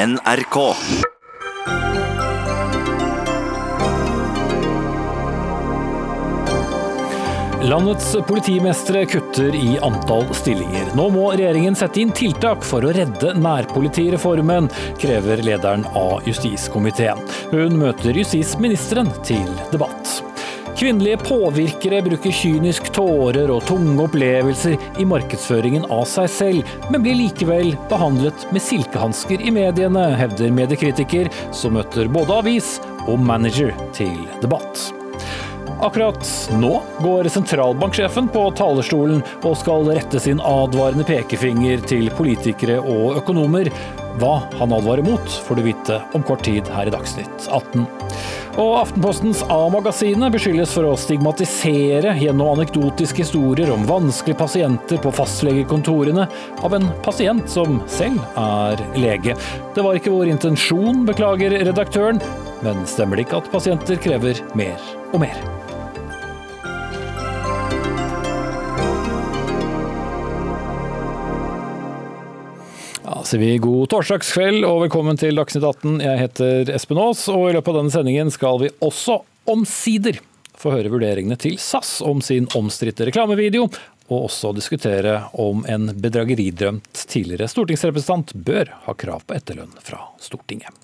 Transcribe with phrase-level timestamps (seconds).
[0.00, 0.56] NRK.
[7.62, 10.88] Landets politimestre kutter i antall stillinger.
[10.96, 14.70] Nå må regjeringen sette inn tiltak for å redde nærpolitireformen,
[15.02, 17.20] krever lederen av justiskomiteen.
[17.52, 20.29] Hun møter justisministeren til debatt.
[20.80, 27.18] Kvinnelige påvirkere bruker kynisk tårer og tunge opplevelser i markedsføringen av seg selv, men blir
[27.18, 32.72] likevel behandlet med silkehansker i mediene, hevder mediekritiker, som møter både avis
[33.04, 34.86] og manager til debatt.
[35.84, 36.24] Akkurat
[36.56, 36.72] nå
[37.04, 43.68] går sentralbanksjefen på talerstolen og skal rette sin advarende pekefinger til politikere og økonomer.
[44.20, 47.84] Hva han advarer mot, får du vite om kort tid her i Dagsnytt 18.
[48.58, 56.26] Og Aftenpostens A-magasinet beskyldes for å stigmatisere gjennom anekdotiske historier om vanskelige pasienter på fastlegekontorene
[56.66, 59.38] av en pasient som selv er lege.
[59.76, 62.18] Det var ikke vår intensjon, beklager redaktøren,
[62.66, 65.69] men stemmer det ikke at pasienter krever mer og mer?
[73.30, 76.00] Sier vi god torsdagskveld og velkommen til Dagsnytt 18.
[76.02, 79.20] Jeg heter Espen Aas, og i løpet av denne sendingen skal vi også
[79.52, 80.18] omsider
[80.58, 83.68] få høre vurderingene til SAS om sin omstridte reklamevideo,
[84.10, 90.74] og også diskutere om en bedrageridrømt tidligere stortingsrepresentant bør ha krav på etterlønn fra Stortinget.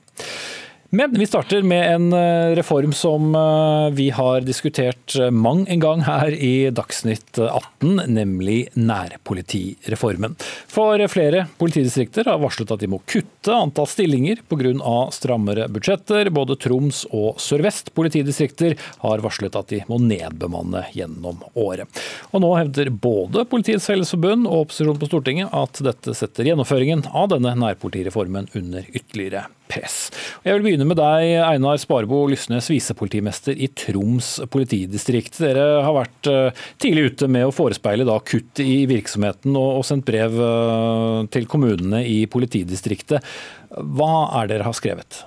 [0.90, 5.80] Men vi starter med en eh, reform som eh, vi har diskutert eh, mang en
[5.80, 10.36] gang her i Dagsnytt 18, nemlig nærpolitireformen.
[10.70, 14.94] For flere politidistrikter har varslet at de må kutte antall stillinger pga.
[15.10, 16.30] strammere budsjetter.
[16.30, 21.90] Både Troms og Sør-Vest politidistrikter har varslet at de må nedbemanne gjennom året.
[22.30, 27.32] Og nå hevder både Politiets Fellesforbund og opposisjonen på Stortinget at dette setter gjennomføringen av
[27.34, 29.96] denne nærpolitireformen under ytterligere press.
[30.44, 35.40] Jeg vil begynne med deg, Einar Sparebo Lysnes, visepolitimester i Troms politidistrikt.
[35.42, 40.06] Dere har vært eh, tidlig ute med å forespeile da kutt i virksomheten og sendt
[40.08, 43.24] brev eh, til kommunene i politidistriktet.
[43.70, 45.24] Hva er dere har skrevet?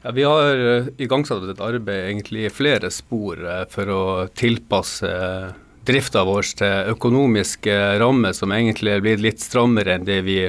[0.00, 3.42] Ja, vi har eh, igangsatt et arbeid egentlig i flere spor
[3.72, 5.10] for å tilpasse
[5.86, 10.40] drifta vår til økonomiske rammer som egentlig er blitt litt strammere enn det vi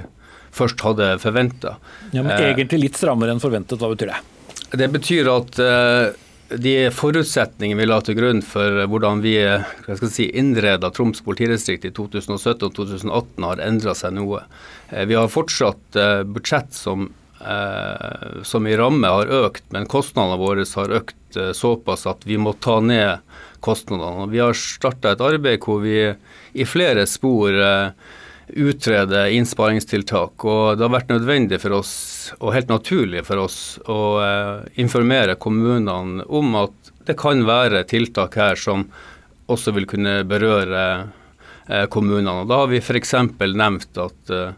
[0.56, 1.78] først hadde forventa.
[2.12, 4.20] Ja, men eh, egentlig litt strammere enn forventet, hva betyr det?
[4.82, 6.20] Det betyr at eh,
[6.62, 9.38] de forutsetningene vi la til grunn for hvordan vi
[10.12, 14.44] si, innreda Troms politidistrikt i 2017 og 2018 har endra seg noe.
[14.90, 17.10] Eh, vi har fortsatt budsjett som,
[18.46, 22.76] som i ramme har økt, men kostnadene våre har økt såpass at vi må ta
[22.84, 23.24] ned
[23.64, 24.28] kostnadene.
[24.30, 25.96] Vi har starta et arbeid hvor vi
[26.54, 27.56] i flere spor
[28.56, 30.46] utrede innsparingstiltak.
[30.46, 31.94] Og det har vært nødvendig for oss,
[32.40, 33.58] og helt naturlig for oss,
[33.90, 38.86] å eh, informere kommunene om at det kan være tiltak her som
[39.52, 40.84] også vil kunne berøre
[41.68, 42.44] eh, kommunene.
[42.44, 43.16] Og da har vi f.eks.
[43.42, 44.54] nevnt at eh,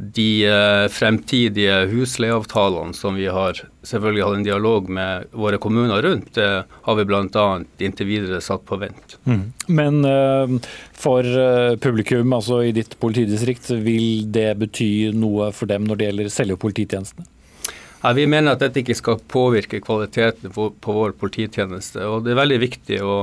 [0.00, 6.32] de eh, fremtidige husleieavtalene som vi har selvfølgelig hatt en dialog med våre kommuner rundt,
[6.38, 7.44] det har vi bl.a.
[7.84, 9.16] inntil videre satt på vent.
[9.28, 9.42] Mm.
[9.68, 11.24] Men uh, for
[11.80, 16.58] publikum, altså i ditt politidistrikt, vil det bety noe for dem når det gjelder selve
[16.60, 17.28] polititjenestene?
[18.00, 22.06] Ja, vi mener at dette ikke skal påvirke kvaliteten på, på vår polititjeneste.
[22.08, 23.16] og Det er veldig viktig å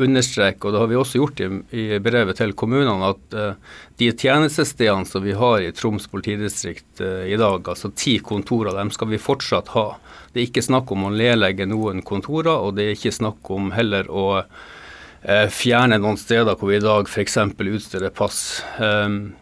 [0.00, 4.08] understreke, og det har vi også gjort i, i brevet til kommunene, at uh, de
[4.10, 9.10] tjenestestedene som vi har i Troms politidistrikt uh, i dag, altså ti kontorer, dem skal
[9.12, 9.86] vi fortsatt ha.
[10.32, 13.70] Det er ikke snakk om å nedlegge noen kontorer, og det er ikke snakk om
[13.76, 17.38] heller å uh, fjerne noen steder hvor vi i dag f.eks.
[17.52, 18.42] utsteder pass.
[18.80, 19.36] Um,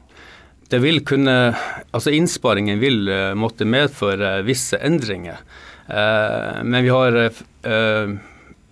[0.70, 1.56] det vil kunne,
[1.90, 5.40] altså Innsparingen vil måtte medføre visse endringer.
[6.62, 7.16] men vi har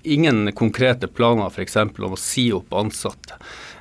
[0.02, 1.76] ingen konkrete planer f.eks.
[1.76, 3.38] om å si opp ansatte.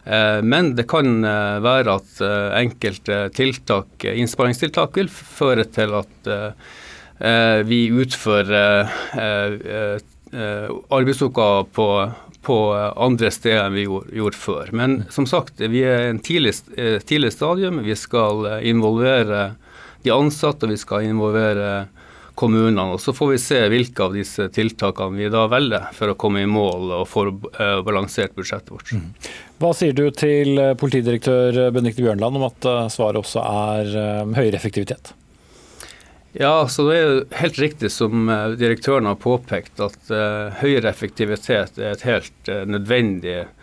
[0.08, 6.32] Eh, men det kan eh, være at eh, enkelte tiltak, innsparingstiltak vil føre til at
[7.66, 8.86] vi utfører
[10.94, 11.88] arbeidsoppgaver på,
[12.46, 14.70] på andre steder enn vi gjorde, før.
[14.70, 16.54] Men som sagt, vi er i en tidlig,
[17.10, 17.82] tidlig stadium.
[17.82, 19.56] Vi skal involvere
[20.06, 21.88] de ansatte, og vi skal involvere
[22.38, 22.94] kommunene.
[22.94, 26.44] og Så får vi se hvilke av disse tiltakene vi da velger for å komme
[26.46, 28.94] i mål og få uh, balansert budsjettet vårt.
[28.94, 29.08] Mm.
[29.58, 33.90] Hva sier du til eh, politidirektør Benedicte Bjørnland om at eh, svaret også er
[34.38, 35.16] høyere effektivitet?
[36.38, 38.30] Ja, så Det er jo helt riktig som
[38.60, 40.12] direktøren har påpekt, at
[40.60, 43.57] høyere effektivitet er et helt nødvendig Eh,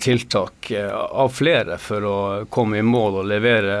[0.00, 2.18] tiltak eh, av flere for å
[2.52, 3.76] komme i mål og levere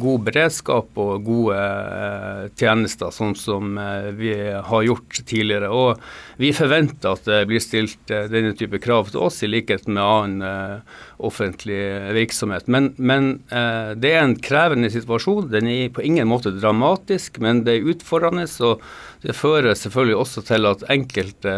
[0.00, 3.78] god beredskap og gode eh, tjenester, sånn som
[4.18, 5.70] vi har gjort tidligere.
[5.70, 10.02] Og vi forventer at det blir stilt denne type krav til oss, i likhet med
[10.02, 10.82] annen
[11.18, 11.80] offentlig
[12.14, 12.68] virksomhet.
[12.70, 15.50] Men, men det er en krevende situasjon.
[15.50, 18.46] Den er på ingen måte dramatisk, men det er utfordrende.
[18.62, 18.82] og
[19.22, 21.56] det fører selvfølgelig også til at enkelte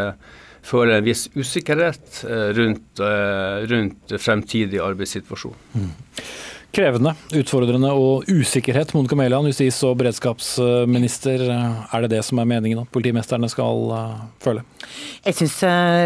[0.67, 5.59] føler en viss usikkerhet eh, rundt, eh, rundt fremtidig arbeidssituasjon.
[5.75, 5.91] Mm.
[6.71, 8.93] Krevende, utfordrende og usikkerhet.
[8.95, 11.43] Monica Mæland, justis- og beredskapsminister.
[11.51, 13.91] Er det det som er meningen at politimesterne skal
[14.39, 14.63] føle?
[15.27, 15.57] Jeg syns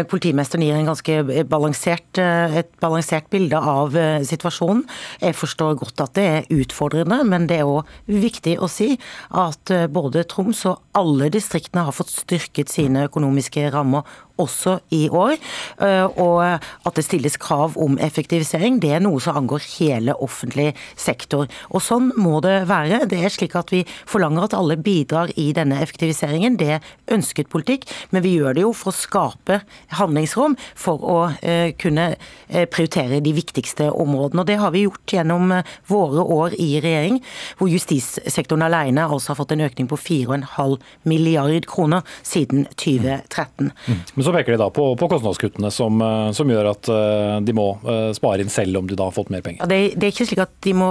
[0.09, 3.93] politimesteren gir en ganske balansert, et balansert bilde av
[4.25, 4.81] situasjonen.
[5.21, 8.95] Jeg forstår godt at det er utfordrende, men det er òg viktig å si
[9.37, 14.01] at både Troms og alle distriktene har fått styrket sine økonomiske rammer
[14.41, 15.35] også i år.
[15.81, 20.73] Eh, og at det stilles krav om effektivisering, det er noe som angår hele offentlig
[20.99, 21.49] sektor.
[21.71, 23.05] Og sånn må det være.
[23.11, 26.57] Det er slik at vi forlanger at alle bidrar i denne effektiviseringen.
[26.59, 29.61] Det er ønsket politikk, men vi gjør det jo for å skape
[29.99, 34.43] handlingsrom for å eh, kunne eh, prioritere de viktigste områdene.
[34.43, 35.53] Og det har vi gjort gjennom
[35.89, 37.21] våre år i regjering,
[37.59, 40.77] hvor justissektoren alene altså har fått en økning på 4,5
[41.07, 43.71] milliard kroner siden 2013.
[43.71, 44.01] Mm.
[44.25, 47.53] Men så peker de da på, på kostnadskuttene som, eh, som, gjør at eh, de
[47.53, 49.61] må eh, spare inn selv om de da har fått mer penger.
[49.61, 50.87] Ja, det, det er ikke slik at de må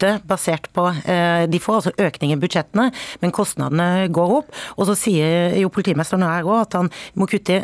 [0.00, 0.86] kutte basert på
[1.50, 2.88] De får altså økning i budsjettene,
[3.20, 4.50] men kostnadene går opp.
[4.78, 7.60] Og så sier jo politimesteren her òg at han må kutte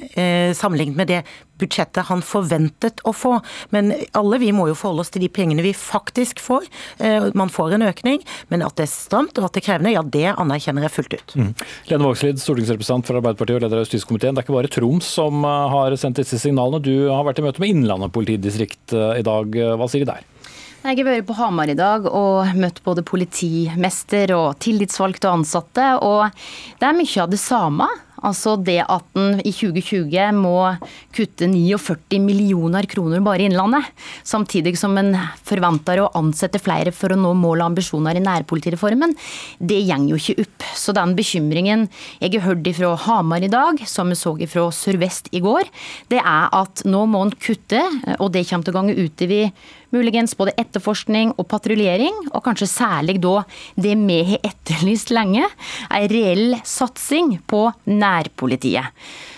[0.56, 1.22] sammenlignet med det
[1.60, 3.38] budsjettet han forventet å få.
[3.74, 6.68] Men alle vi må jo forholde oss til de pengene vi faktisk får.
[6.98, 8.22] Eh, man får en økning,
[8.52, 11.16] men at det er stramt og at det er krevende, ja det anerkjenner jeg fullt
[11.16, 11.36] ut.
[11.36, 11.50] Mm.
[11.90, 14.36] Lene Vågslid, stortingsrepresentant for Arbeiderpartiet og leder av justiskomiteen.
[14.36, 16.82] Det er ikke bare Troms som eh, har sendt disse signalene.
[16.84, 19.60] Du har vært i møte med Innlandet politidistrikt eh, i dag.
[19.80, 20.32] Hva sier de der?
[20.86, 25.86] Jeg har vært på Hamar i dag og møtt både politimester og tillitsvalgte og ansatte.
[25.98, 26.30] Og
[26.78, 27.88] det er mye av det samme.
[28.26, 30.54] Altså det at en i 2020 må
[31.14, 33.84] kutte 49 millioner kroner bare i Innlandet,
[34.26, 35.12] samtidig som en
[35.46, 39.12] forventer å ansette flere for å nå mål og ambisjoner i nærpolitireformen,
[39.60, 40.68] det går jo ikke opp.
[40.78, 41.86] Så den bekymringen
[42.22, 45.68] jeg har hørt fra Hamar i dag, som vi så fra Sør-Vest i går,
[46.08, 47.82] det er at nå må en kutte,
[48.16, 49.50] og det kommer til å gange utover
[49.96, 53.40] muligens både etterforskning og patruljering, og kanskje særlig da
[53.80, 55.48] det vi har etterlyst lenge,
[55.90, 58.92] ei reell satsing på nærpolitiet.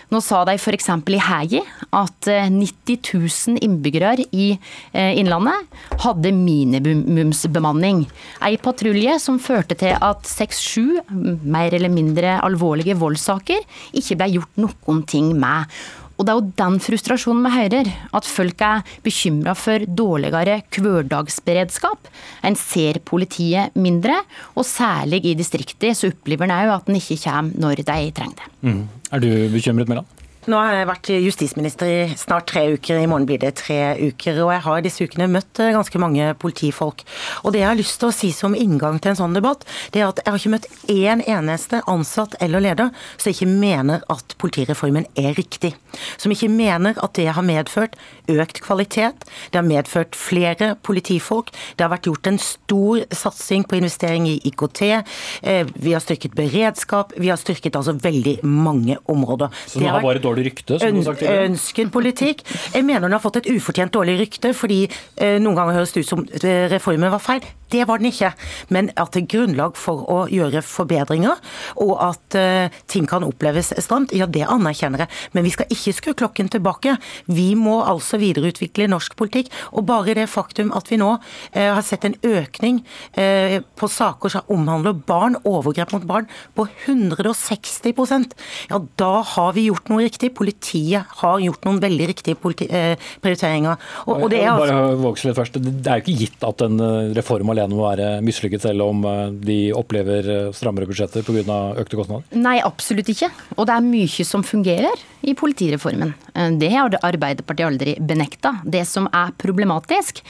[0.08, 0.88] Nå sa de f.eks.
[0.88, 1.60] i Hægi
[1.92, 5.68] at 90 eh, 000 innbyggere i eh, Innlandet
[6.00, 8.06] hadde minimumsbemanning.
[8.48, 11.02] Ei patrulje som førte til at seks-sju
[11.44, 13.60] mer eller mindre alvorlige voldssaker
[14.00, 15.68] ikke ble gjort noen ting med.
[16.18, 17.90] Og det er jo den frustrasjonen vi hører.
[18.18, 22.10] At folk er bekymra for dårligere hverdagsberedskap.
[22.42, 24.18] En ser politiet mindre,
[24.58, 28.38] og særlig i distriktene så opplever en òg at en ikke kommer når de trenger
[28.42, 28.52] det.
[28.66, 28.84] Mm.
[29.12, 30.17] Er du bekymret, Mæland?
[30.48, 34.38] Nå har jeg vært justisminister i snart tre uker, i morgen blir det tre uker.
[34.40, 37.02] Og jeg har disse ukene møtt eh, ganske mange politifolk.
[37.42, 40.00] Og det jeg har lyst til å si som inngang til en sånn debatt, det
[40.00, 44.32] er at jeg har ikke møtt én eneste ansatt eller leder som ikke mener at
[44.40, 45.74] politireformen er riktig.
[46.16, 48.00] Som ikke mener at det har medført
[48.32, 53.82] økt kvalitet, det har medført flere politifolk, det har vært gjort en stor satsing på
[53.82, 59.52] investering i IKT, eh, vi har styrket beredskap, vi har styrket altså veldig mange områder.
[59.68, 60.78] Så det har vært dårlig dårlig rykte?
[60.78, 61.50] som du sagt tidligere?
[61.50, 62.42] Ønsket politikk.
[62.74, 64.84] Jeg mener den har fått et ufortjent dårlig rykte, fordi
[65.16, 67.46] eh, noen ganger høres det ut som eh, reformen var feil.
[67.68, 68.32] Det var den ikke.
[68.72, 71.36] Men at det er grunnlag for å gjøre forbedringer,
[71.84, 75.12] og at eh, ting kan oppleves stramt, ja det anerkjenner jeg.
[75.36, 76.96] Men vi skal ikke skru klokken tilbake.
[77.26, 79.52] Vi må altså videreutvikle norsk politikk.
[79.76, 81.10] Og bare det faktum at vi nå
[81.52, 82.80] eh, har sett en økning
[83.18, 88.34] uh, på saker som omhandler barn, overgrep mot barn, på 160%
[88.68, 90.27] ja da har vi gjort noe riktig.
[90.34, 93.78] Politiet har gjort noen veldig riktige prioriteringer.
[94.06, 94.78] Og, og det er altså...
[95.02, 95.58] Bare først.
[95.58, 96.78] Det er jo ikke gitt at en
[97.16, 101.58] reform alene må være mislykket, selv om eh, de opplever eh, strammere budsjetter pga.
[101.82, 102.26] økte kostnader?
[102.38, 103.30] Nei, absolutt ikke.
[103.56, 106.14] Og det er mye som fungerer i politireformen.
[106.34, 108.58] Eh, det har Arbeiderpartiet aldri benekta.
[108.64, 110.22] Det som er problematisk,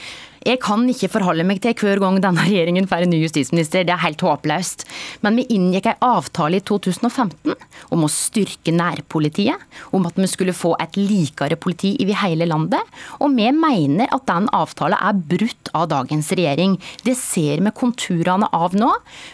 [0.45, 3.91] jeg kan ikke forholde meg til hver gang denne regjeringen får en ny justisminister, det
[3.91, 4.85] er helt håpløst.
[5.25, 7.55] Men vi inngikk en avtale i 2015
[7.91, 9.59] om å styrke nærpolitiet,
[9.95, 12.95] om at vi skulle få et likere politi over hele landet.
[13.19, 16.77] Og vi mener at den avtalen er brutt av dagens regjering.
[17.03, 18.93] Det ser vi konturene av nå.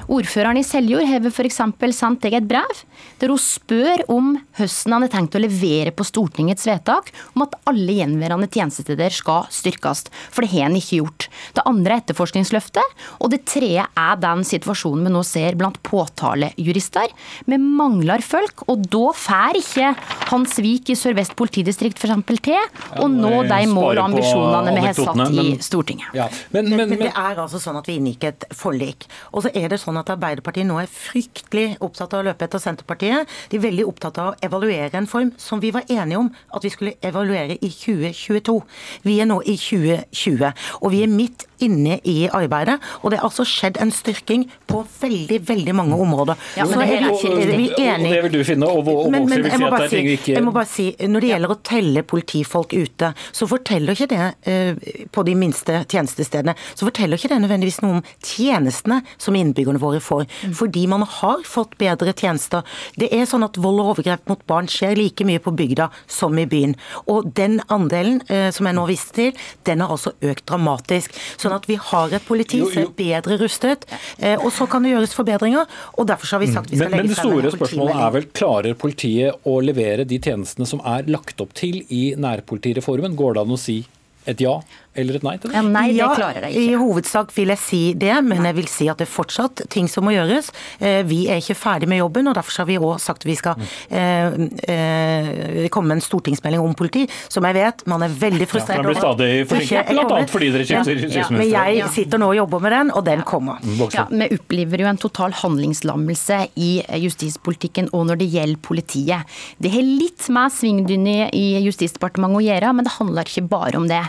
[0.10, 1.62] Ordføreren i Seljord har f.eks.
[1.94, 2.82] sendt deg et brev
[3.22, 7.56] der hun spør om hvordan han har tenkt å levere på Stortingets vedtak om at
[7.70, 10.06] alle gjenværende tjenestesteder skal styrkes.
[10.34, 11.28] For det har en ikke gjort.
[11.56, 12.96] Det andre er etterforskningsløftet.
[13.24, 17.14] Og det tredje er den situasjonen vi nå ser blant påtalejurister.
[17.46, 19.92] Vi mangler folk, og da får ikke
[20.32, 22.42] Hans Vik i Sør-Vest politidistrikt f.eks.
[22.46, 26.16] til å nå de mål og ambisjonene vi har satt i Stortinget.
[26.18, 26.28] Ja.
[26.56, 29.08] Men, men, men, det er altså sånn at vi inngikk et forlik.
[29.32, 32.62] Og så er det sånn at Arbeiderpartiet nå er fryktelig opptatt av å løpe etter
[32.62, 33.32] Senterpartiet.
[33.52, 36.64] De er veldig opptatt av å evaluere en form som vi var enige om at
[36.64, 38.60] vi skulle evaluere i 2022.
[39.04, 40.52] Vi er nå i 2020,
[40.82, 42.80] og vi er midt inne i arbeidet.
[43.02, 46.40] Og det har altså skjedd en styrking på veldig, veldig mange områder.
[46.58, 48.10] Ja, men det er ikke, er vi enige.
[48.10, 50.44] Og det vil du finne, og, og men, men, jeg, må bare er ikke Jeg
[50.46, 55.08] må bare si, Når det gjelder å telle politifolk ute, så forteller ikke det eh,
[55.12, 60.02] på de minste tjenestestedene, så forteller ikke det nødvendigvis noe om tjenestene som innbyggerne våre
[60.04, 60.26] får.
[60.44, 60.56] Mm.
[60.60, 62.66] Fordi man har fått bedre tjenester.
[63.00, 66.38] Det er sånn at vold og overgrep mot barn skjer like mye på bygda som
[66.40, 66.76] i byen.
[67.12, 71.16] Og den andelen eh, som jeg nå viste til, den har altså økt dramatisk.
[71.42, 73.88] Sånn at vi har et politi som er bedre rustet.
[74.18, 77.06] Eh, og så kan det gjøres forbedringer, og derfor har vi sagt vi skal legge
[77.06, 81.42] men det store spørsmålet er vel klarer politiet å levere de tjenestene som er lagt
[81.44, 83.18] opp til i nærpolitireformen?
[83.20, 83.82] Går det an å si
[84.26, 84.58] et ja
[84.96, 85.58] eller et nei til det?
[85.58, 86.64] Ja, nei, det klarer jeg ikke.
[86.66, 89.90] I hovedsak vil jeg si det, men jeg vil si at det er fortsatt ting
[89.92, 90.52] som må gjøres.
[90.80, 93.36] Eh, vi er ikke ferdig med jobben, og derfor har vi òg sagt at vi
[93.40, 93.60] skal
[93.90, 94.38] eh,
[94.72, 98.96] eh, komme med en stortingsmelding om politi, som jeg vet man er veldig frustrert over.
[98.96, 100.22] Ja, for den blir stadig forsinket, bl.a.
[100.32, 103.26] fordi dere skifter ja, ja, Men jeg sitter nå og jobber med den, og den
[103.28, 103.62] kommer.
[103.64, 106.72] Mm, ja, Vi opplever jo en total handlingslammelse i
[107.04, 109.38] justispolitikken og når det gjelder politiet.
[109.62, 113.88] Det har litt med svingdynne i Justisdepartementet å gjøre, men det handler ikke bare om
[113.90, 114.02] det.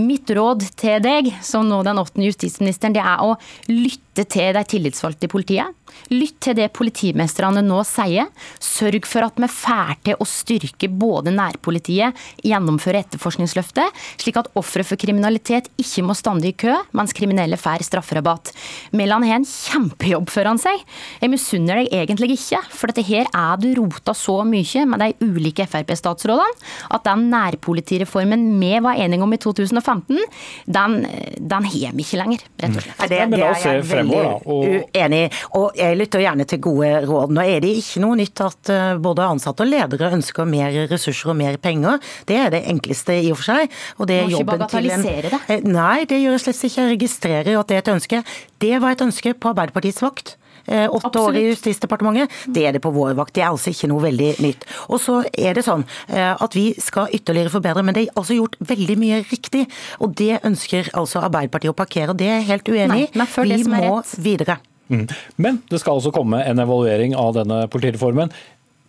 [0.00, 3.36] Mitt mitt råd til deg, som nå den åttende justisministeren, det er å
[3.68, 5.74] lytte til de tillitsvalgte i politiet.
[6.12, 8.28] Lytt til det politimestrene nå sier.
[8.62, 14.84] Sørg for at vi får til å styrke både nærpolitiet, gjennomføre etterforskningsløftet, slik at ofre
[14.86, 18.52] for kriminalitet ikke må stande i kø, mens kriminelle får strafferabatt.
[18.96, 20.82] Mæland har en kjempejobb foran seg.
[21.22, 25.26] Jeg misunner deg egentlig ikke, for dette her er du rota så mye med de
[25.26, 30.18] ulike Frp-statsrådene at den nærpolitireformen vi var enige om i 2015,
[30.66, 30.96] den,
[31.38, 33.04] den har vi ikke lenger, rett og slett.
[33.06, 35.30] Det, det er jeg veldig uenig i.
[35.58, 37.34] Og jeg lytter gjerne til gode råd.
[37.36, 41.32] Nå er det ikke noe nytt at eh, både ansatte og ledere ønsker mer ressurser
[41.32, 42.00] og mer penger.
[42.28, 43.76] Det er det enkleste i og for seg.
[44.00, 45.42] Og det er jobben til en det?
[45.48, 46.82] Eh, nei, det gjør jeg slett ikke.
[46.86, 48.24] Jeg registrerer at det er et ønske.
[48.62, 50.36] Det var et ønske på Arbeiderpartiets vakt
[50.66, 51.20] åtte Absolutt.
[51.22, 52.36] år i Justisdepartementet.
[52.52, 53.34] Det er det på vår vakt.
[53.36, 54.66] Det er altså ikke noe veldig nytt.
[54.90, 58.56] Og så er det sånn at vi skal ytterligere forbedre, men det er altså gjort
[58.66, 59.66] veldig mye riktig.
[60.02, 63.10] Og det ønsker altså Arbeiderpartiet å parkere, og det er jeg helt uenig i.
[63.56, 64.58] Vi må videre.
[64.88, 65.06] Mm.
[65.42, 68.30] Men det skal altså komme en evaluering av denne politireformen.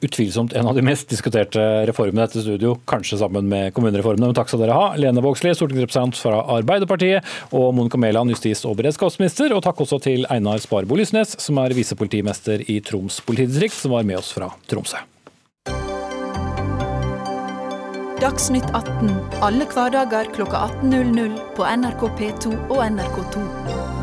[0.01, 4.29] Utvilsomt en av de mest diskuterte reformene i dette studio, kanskje sammen med kommunereformene.
[4.29, 4.91] Men takk skal dere ha.
[4.99, 9.55] Lene Vågslid, stortingsrepresentant fra Arbeiderpartiet, og Monica Mæland, justis- og beredskapsminister.
[9.57, 14.05] Og takk også til Einar Sparbo Lysnes, som er visepolitimester i Troms politidistrikt, som var
[14.05, 15.01] med oss fra Tromsø.
[18.21, 19.11] Dagsnytt 18
[19.45, 23.96] alle hverdager kl 18.00 på NRK P2 og NRK2.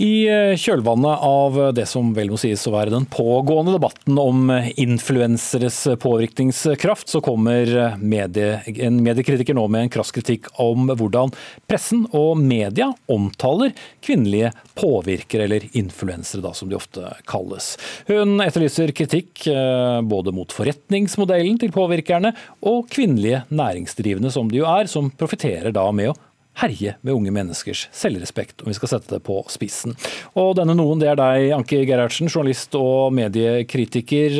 [0.00, 4.48] I eh, kjølvannet av det som vel må sies å være den pågående debatten om
[4.80, 11.34] influenseres påvirkningskraft, så kommer medie, en mediekritiker nå med en krass kritikk om hvordan
[11.68, 17.74] pressen og media omtaler kvinnelige påvirkere, eller influensere, da, som de ofte kalles.
[18.08, 22.32] Hun etterlyser kritikk eh, både mot forretningsmodellen til påvirkerne
[22.72, 26.18] og kvinnelige næringsdrivende, som de jo er, som profitterer da med å
[26.60, 29.96] herje med unge menneskers selvrespekt, om vi skal sette det på spissen.
[30.38, 34.38] Og denne noen, det er deg, Anki Gerhardsen, journalist og mediekritiker.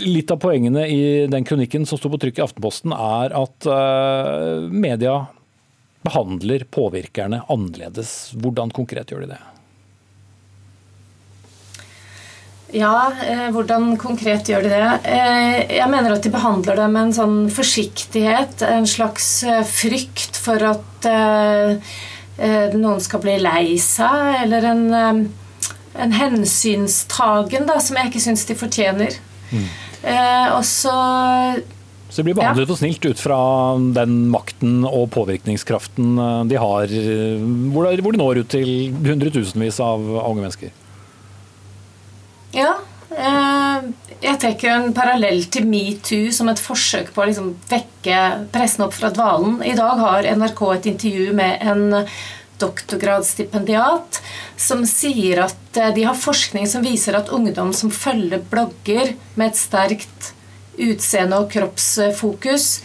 [0.00, 4.68] Litt av poengene i den kronikken som sto på trykk i Aftenposten, er at uh,
[4.70, 5.16] media
[6.06, 8.36] behandler påvirkerne annerledes.
[8.38, 9.40] Hvordan konkret gjør de det?
[12.72, 14.90] Ja, eh, hvordan konkret gjør de det?
[15.10, 20.38] Eh, jeg mener at de behandler det med en sånn forsiktighet, en slags eh, frykt
[20.38, 21.90] for at eh,
[22.40, 25.20] eh noen skal bli lei seg, eller en, eh,
[26.04, 29.18] en hensynstagen da, som jeg ikke syns de fortjener.
[29.50, 29.64] Mm.
[30.54, 30.92] og så
[32.10, 32.76] så de blir behandlet ja.
[32.78, 33.38] snilt ut fra
[33.96, 36.14] den makten og påvirkningskraften
[36.46, 36.94] de har,
[37.74, 40.70] hvor de når ut til hundretusenvis av unge mennesker?
[42.56, 42.74] Ja.
[43.10, 43.88] Eh,
[44.20, 48.18] jeg trekker en parallell til metoo som et forsøk på å liksom vekke
[48.54, 49.60] pressen opp fra dvalen.
[49.66, 52.04] I dag har NRK et intervju med en
[52.60, 54.20] doktorgradsstipendiat
[54.60, 59.50] som sier at eh, de har forskning som viser at ungdom som følger blogger med
[59.50, 60.32] et sterkt
[60.80, 62.80] utseende og kroppsfokus,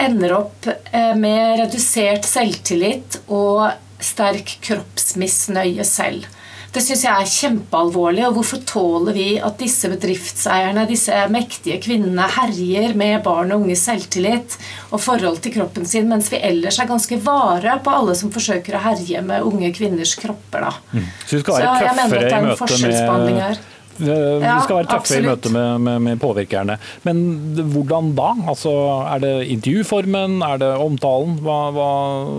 [0.00, 3.70] ender opp eh, med redusert selvtillit og
[4.04, 6.28] sterk kroppsmisnøye selv.
[6.74, 8.24] Det syns jeg er kjempealvorlig.
[8.28, 13.86] Og hvorfor tåler vi at disse bedriftseierne, disse mektige kvinnene, herjer med barn og unges
[13.88, 14.58] selvtillit
[14.90, 18.76] og forhold til kroppen sin, mens vi ellers er ganske vare på alle som forsøker
[18.76, 20.76] å herje med unge kvinners kropper, da.
[20.92, 21.10] Mm.
[21.24, 25.50] Så vi skal være er i møte med vi skal være tøffe ja, i møte
[25.50, 26.78] med, med, med, påvirkerne.
[27.02, 27.24] Men
[27.72, 28.30] hvordan da?
[28.46, 28.70] Altså,
[29.10, 30.38] er det intervjuformen?
[30.46, 31.38] Er det omtalen?
[31.42, 31.90] Hva, hva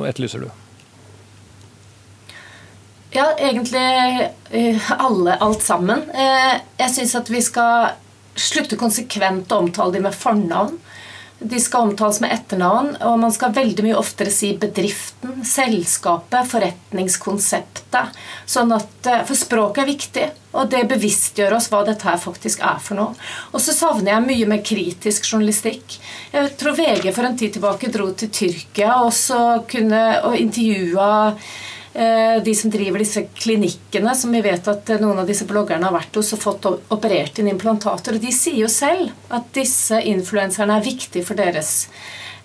[0.08, 0.50] etterlyser du?
[3.12, 6.10] Ja, egentlig eh, alle, alt sammen.
[6.14, 7.96] Eh, jeg syns at vi skal
[8.38, 10.76] slutte konsekvent å omtale dem med fornavn.
[11.40, 18.20] De skal omtales med etternavn, og man skal veldig mye oftere si bedriften, selskapet, forretningskonseptet.
[18.46, 22.62] Sånn at, eh, for språket er viktig, og det bevisstgjør oss hva dette her faktisk
[22.62, 23.18] er for noe.
[23.54, 25.98] Og så savner jeg mye mer kritisk journalistikk.
[26.36, 31.10] Jeg tror VG for en tid tilbake dro til Tyrkia og så kunne og intervjua
[31.94, 35.96] de som driver disse klinikkene, som vi vet at eh, noen av disse bloggerne har
[35.96, 38.18] vært hos og fått operert inn implantater.
[38.18, 41.88] Og de sier jo selv at disse influenserne er viktige for deres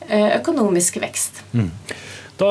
[0.09, 1.45] eh, økonomiske vekst.
[1.53, 1.71] Mm.
[2.35, 2.51] Da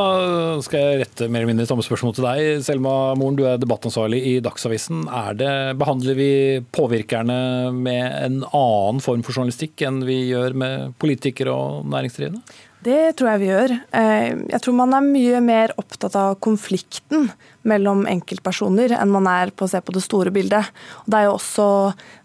[0.63, 2.61] skal jeg rette mer eller mindre samme spørsmål til deg.
[2.63, 5.03] Selma Moren, du er debattansvarlig i Dagsavisen.
[5.35, 5.49] Det,
[5.81, 6.29] behandler vi
[6.71, 7.35] påvirkerne
[7.75, 12.39] med en annen form for journalistikk enn vi gjør med politikere og næringsdrivende?
[12.83, 13.73] Det tror jeg vi gjør.
[13.95, 17.29] Eh, jeg tror man er mye mer opptatt av konflikten
[17.69, 20.71] mellom enkeltpersoner enn man er på å se på det store bildet.
[21.05, 21.67] Og det er jo også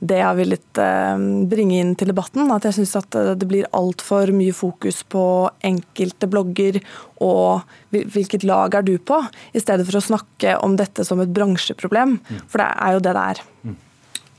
[0.00, 2.50] det jeg har villet eh, bringe inn til debatten.
[2.54, 5.22] At jeg syns at det blir altfor mye fokus på
[5.68, 6.80] enkelte blogger
[7.24, 9.20] og hvilket lag er du på,
[9.54, 12.18] i stedet for å snakke om dette som et bransjeproblem.
[12.18, 12.42] Mm.
[12.50, 13.44] For det er jo det det er.
[13.68, 13.78] Mm.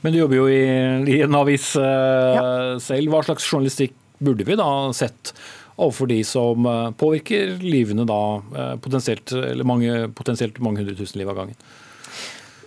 [0.00, 2.44] Men du jobber jo i, en avis ja.
[2.80, 3.10] selv.
[3.12, 5.32] Hva slags journalistikk burde vi da sett
[5.80, 11.20] overfor de som eh, påvirker livene da eh, potensielt, eller mange, potensielt mange hundre tusen
[11.20, 11.56] liv av gangen?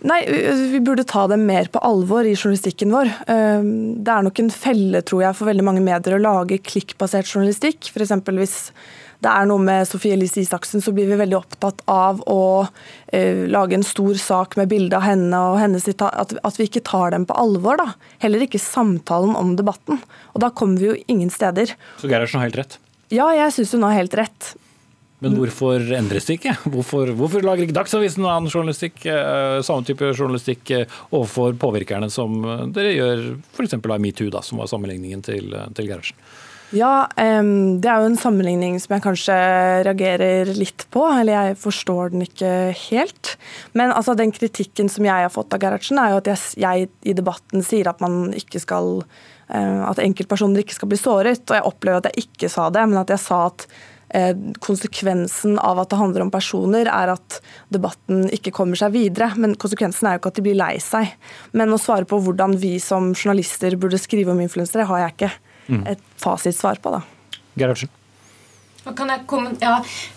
[0.04, 3.12] Nei, Vi burde ta det mer på alvor i journalistikken vår.
[3.32, 3.70] Eh,
[4.04, 7.88] det er nok en felle tror jeg, for veldig mange medier å lage klikkbasert journalistikk.
[7.94, 8.60] For hvis
[9.24, 13.44] det er noe med Sofie Elise Isaksen, så blir vi veldig opptatt av å uh,
[13.48, 17.14] lage en stor sak med bilde av henne og hennes at, at, vi ikke tar
[17.16, 17.80] dem på alvor.
[17.80, 17.94] da.
[18.24, 20.02] Heller ikke samtalen om debatten.
[20.34, 21.72] Og da kommer vi jo ingen steder.
[22.02, 22.80] Så Gerhardsen har helt rett?
[23.14, 24.54] Ja, jeg syns hun har helt rett.
[25.24, 26.56] Men hvorfor endres det ikke?
[26.74, 32.42] Hvorfor, hvorfor lager ikke Dagsavisen annen journalistikk, eh, samme type journalistikk eh, overfor påvirkerne som
[32.44, 33.22] eh, dere gjør
[33.54, 33.78] f.eks.
[33.78, 36.20] av metoo, som var sammenligningen til, til Gerhardsen?
[36.74, 39.36] Ja, um, det er jo en sammenligning som jeg kanskje
[39.86, 41.04] reagerer litt på.
[41.06, 42.50] Eller jeg forstår den ikke
[42.88, 43.36] helt.
[43.78, 46.90] Men altså, den kritikken som jeg har fått av Gerhardsen, er jo at jeg, jeg
[47.06, 49.06] i debatten sier at man ikke skal
[49.62, 51.44] at enkeltpersoner ikke skal bli såret.
[51.48, 53.66] Og jeg opplever at jeg ikke sa det, men at jeg sa at
[54.18, 57.40] eh, konsekvensen av at det handler om personer, er at
[57.74, 59.32] debatten ikke kommer seg videre.
[59.40, 61.16] Men konsekvensen er jo ikke at de blir lei seg.
[61.58, 65.34] Men å svare på hvordan vi som journalister burde skrive om influensere, har jeg ikke
[65.68, 65.84] mm.
[65.96, 66.98] et fasitsvar på.
[66.98, 67.04] da.
[67.60, 67.92] Gerhardsen.
[68.84, 69.76] Ja,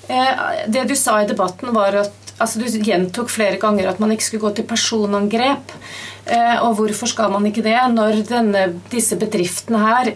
[0.09, 4.11] eh, det du sa i debatten, var at altså Du gjentok flere ganger at man
[4.13, 5.73] ikke skulle gå til personangrep.
[6.27, 10.11] Eh, og hvorfor skal man ikke det, når denne, disse bedriftene her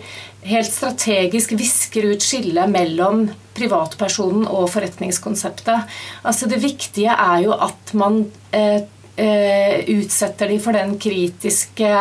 [0.50, 5.88] helt strategisk visker ut skillet mellom privatpersonen og forretningskonseptet.
[6.24, 8.82] Altså Det viktige er jo at man eh,
[9.20, 11.92] eh, utsetter dem for den kritiske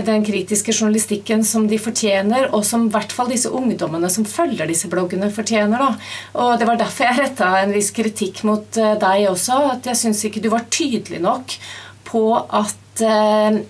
[0.00, 4.70] den kritiske journalistikken som de fortjener, og som i hvert fall disse ungdommene som følger
[4.70, 5.82] disse bloggene, fortjener.
[5.82, 5.90] Da.
[6.40, 9.60] Og Det var derfor jeg retta en viss kritikk mot eh, deg også.
[9.76, 11.56] At jeg syns ikke du var tydelig nok
[12.08, 13.62] på at eh,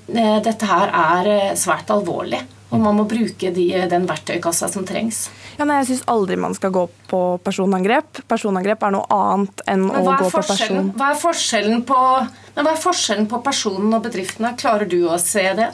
[0.47, 2.41] dette her er eh, svært alvorlig.
[2.73, 5.27] Og man må bruke de, den verktøykassa som trengs.
[5.59, 8.23] Ja, nei, jeg syns aldri man skal gå på personangrep.
[8.31, 10.93] Personangrep er noe annet enn å gå på person.
[10.97, 11.99] Hva er, forskjellen på,
[12.57, 14.55] hva er forskjellen på personen og bedriftene?
[14.57, 15.69] Klarer du å se det?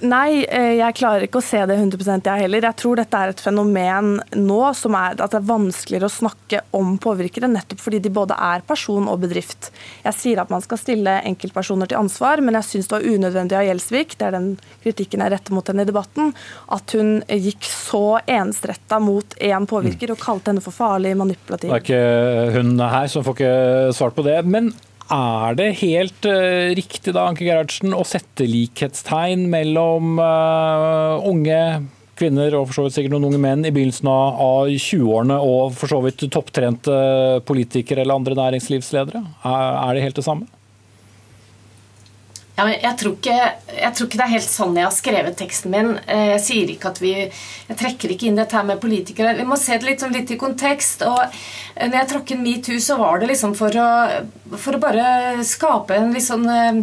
[0.00, 2.64] Nei, eh, jeg klarer ikke å se det 100% jeg heller.
[2.64, 6.62] Jeg tror dette er et fenomen nå som er at det er vanskeligere å snakke
[6.76, 9.68] om påvirkere, nettopp fordi de både er person og bedrift.
[10.06, 13.58] Jeg sier at man skal stille enkeltpersoner til ansvar, men jeg syns det var unødvendig
[13.60, 14.50] av Gjelsvik, det er den
[14.86, 16.34] kritikken jeg retter mot henne i debatten,
[16.72, 21.74] at hun gikk så ensretta mot én påvirker og kalte henne for farlig, manipulativ.
[21.74, 23.58] Det er ikke hun her som får ikke
[24.00, 24.40] svart på det.
[24.48, 24.72] men
[25.14, 31.62] er det helt uh, riktig da, Anke Gerhardsen, å sette likhetstegn mellom uh, unge
[32.20, 35.92] kvinner og for så vidt sikkert noen unge menn i begynnelsen av 20-årene og for
[35.92, 36.96] så vidt topptrente
[37.48, 39.22] politikere eller andre næringslivsledere?
[39.48, 40.48] Er det helt det samme?
[42.60, 43.36] Ja, jeg, tror ikke,
[43.72, 45.94] jeg, tror ikke, det er helt sånn jeg har skrevet teksten min.
[46.04, 49.32] Eh, jeg sier ikke at vi Jeg trekker ikke inn dette her med politikere.
[49.38, 51.06] Vi må se det litt, sånn litt i kontekst.
[51.08, 53.88] Og eh, når jeg trakk inn metoo, så var det liksom for å,
[54.58, 56.82] for å bare skape en litt sånn eh,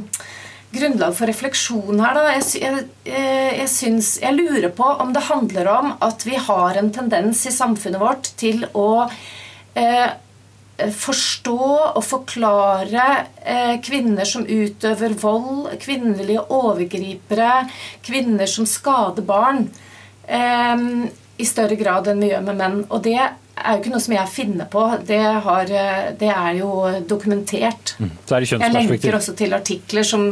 [0.74, 2.18] grunnlag for refleksjon her.
[2.18, 2.26] Da.
[2.34, 7.46] Jeg, jeg, syns, jeg lurer på om det handler om at vi har en tendens
[7.46, 8.90] i samfunnet vårt til å
[9.78, 10.10] eh,
[10.78, 11.58] forstå
[11.98, 13.06] og forklare
[13.42, 17.64] eh, kvinner som utøver vold, kvinnelige overgripere,
[18.06, 19.66] kvinner som skader barn,
[20.28, 20.86] eh,
[21.38, 22.80] i større grad enn vi gjør med menn.
[22.90, 24.84] Og det er jo ikke noe som jeg finner på.
[25.08, 26.72] Det, har, eh, det er jo
[27.10, 27.96] dokumentert.
[27.98, 28.14] Mm.
[28.26, 30.30] Så er det jeg lenker også til artikler som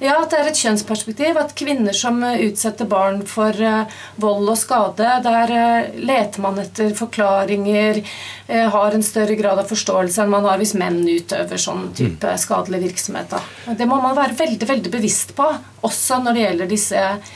[0.00, 1.38] ja, at det er et kjønnsperspektiv.
[1.40, 6.60] At kvinner som eh, utsetter barn for uh, vold og skade, der uh, leter man
[6.62, 8.02] etter forklaringer,
[8.52, 12.82] har en større grad av forståelse enn man har hvis menn utøver sånn type skadelig
[12.82, 13.32] virksomhet.
[13.78, 15.46] Det må man være veldig, veldig bevisst på,
[15.86, 17.32] også når det gjelder disse Eh,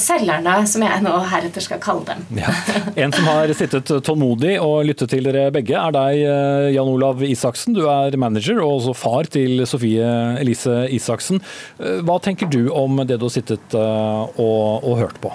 [0.00, 2.22] selgerne, som jeg nå heretter skal kalle dem.
[2.40, 2.52] Ja.
[2.96, 7.22] En som har sittet tålmodig og lyttet til dere begge, er deg, eh, Jan Olav
[7.26, 7.76] Isaksen.
[7.76, 10.06] Du er manager og også far til Sofie
[10.40, 11.42] Elise Isaksen.
[11.78, 15.34] Eh, hva tenker du om det du har sittet og, og hørt på?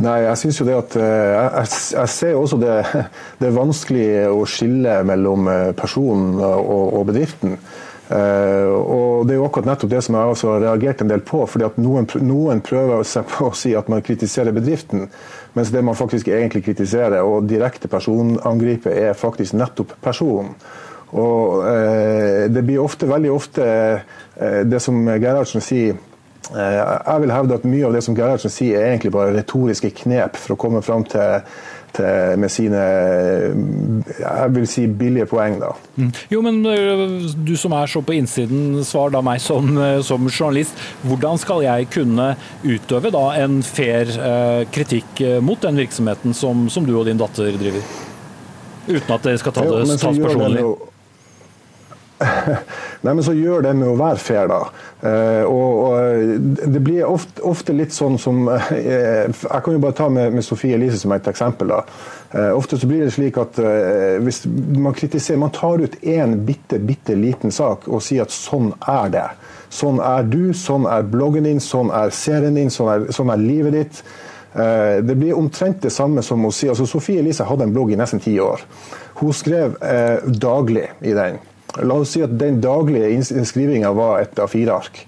[0.00, 2.76] Nei, jeg syns jo det at jeg, jeg ser også det,
[3.40, 7.58] det er vanskelig å skille mellom personen og, og bedriften.
[8.10, 11.20] Uh, og Det er jo akkurat nettopp det som jeg også har reagert en del
[11.22, 11.44] på.
[11.46, 15.06] fordi at Noen, noen prøver seg på å si at man kritiserer bedriften,
[15.54, 20.56] mens det man faktisk egentlig kritiserer og direkte personangriper, er faktisk nettopp personen.
[21.12, 25.98] Og uh, Det blir ofte, veldig ofte uh, det som Gerhardsen sier
[26.50, 30.38] Jeg vil hevde at mye av det som Gerhardsen sier, er egentlig bare retoriske knep
[30.40, 31.44] for å komme fram til
[31.96, 32.80] til, med sine
[34.20, 35.58] jeg vil si billige poeng.
[35.60, 35.72] da.
[35.96, 36.12] Mm.
[36.32, 40.28] Jo, men øh, Du som er så på innsiden, svar da meg som, øh, som
[40.28, 40.76] journalist.
[41.02, 46.86] Hvordan skal jeg kunne utøve da en fair uh, kritikk mot den virksomheten som, som,
[46.86, 47.82] du og din datter driver?
[48.88, 50.64] Uten at dere skal ta det, tas personlig?
[53.04, 54.60] Nei, men så gjør det med å være fair, da.
[55.08, 59.96] Eh, og, og, Det blir ofte, ofte, litt sånn som eh, Jeg kan jo bare
[59.96, 61.72] ta med, med Sofie Elise som et eksempel.
[61.72, 61.80] da.
[62.36, 63.58] Eh, ofte så blir det slik at
[64.20, 64.44] hvis
[64.76, 69.12] man kritiserer Man tar ut én bitte, bitte liten sak og sier at sånn er
[69.16, 69.26] det.
[69.72, 73.40] Sånn er du, sånn er bloggen din, sånn er serien din, sånn er, sånn er
[73.40, 74.02] livet ditt.
[74.50, 77.98] Det blir omtrent det samme som å si altså Sofie Elise hadde en blogg i
[78.00, 78.64] nesten ti år.
[79.20, 79.76] Hun skrev
[80.42, 81.38] daglig i den.
[81.78, 85.04] La oss si at den daglige innskrivinga var et A4-ark.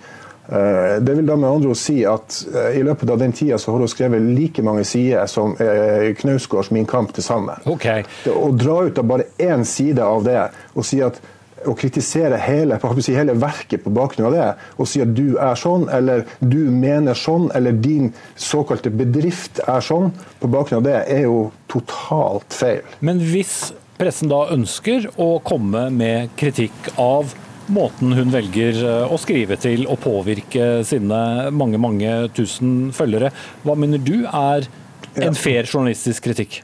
[0.53, 3.59] Eh, det vil da med andre ord si at eh, i løpet av den tida
[3.62, 7.62] så har hun skrevet like mange sider som eh, Knausgårds Min kamp til sammen.
[7.70, 8.03] Okay.
[8.27, 10.40] Å dra ut av bare én side av det
[10.75, 11.20] og si at
[11.62, 14.48] å kritisere hele, si, hele, verket på bakgrunn av det,
[14.83, 19.85] og si at du er sånn, eller du mener sånn, eller din såkalte bedrift er
[19.85, 20.11] sånn,
[20.42, 22.83] på bakgrunn av det, er jo totalt feil.
[22.98, 23.70] Men hvis
[24.02, 27.30] pressen da ønsker å komme med kritikk av
[27.72, 33.30] måten hun velger eh, å skrive til og påvirke sine mange, mange tusen følgere.
[33.62, 34.66] Hva mener du er
[35.22, 36.62] en fair journalistisk kritikk?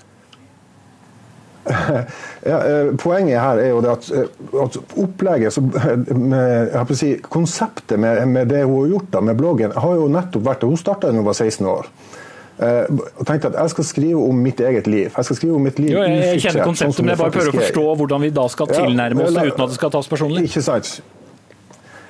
[2.48, 4.28] Ja, eh, poenget her er jo det at, eh,
[4.62, 5.58] at opplegget,
[6.32, 10.46] med, si, konseptet med, med, det hun har gjort da, med bloggen, har jo nettopp
[10.46, 11.90] vært Hun starta da hun var 16 år.
[12.58, 12.90] Uh,
[13.20, 15.12] og tenkte at jeg skal skrive om mitt eget liv.
[15.14, 17.34] Jeg skal skrive om mitt liv jo, jeg, jeg kjenner konseptet, sånn men jeg bare
[17.36, 20.10] prøver å forstå hvordan vi da skal tilnærme oss ja, uten at det skal tas
[20.10, 20.42] personlig.
[20.50, 20.90] Ikke sant.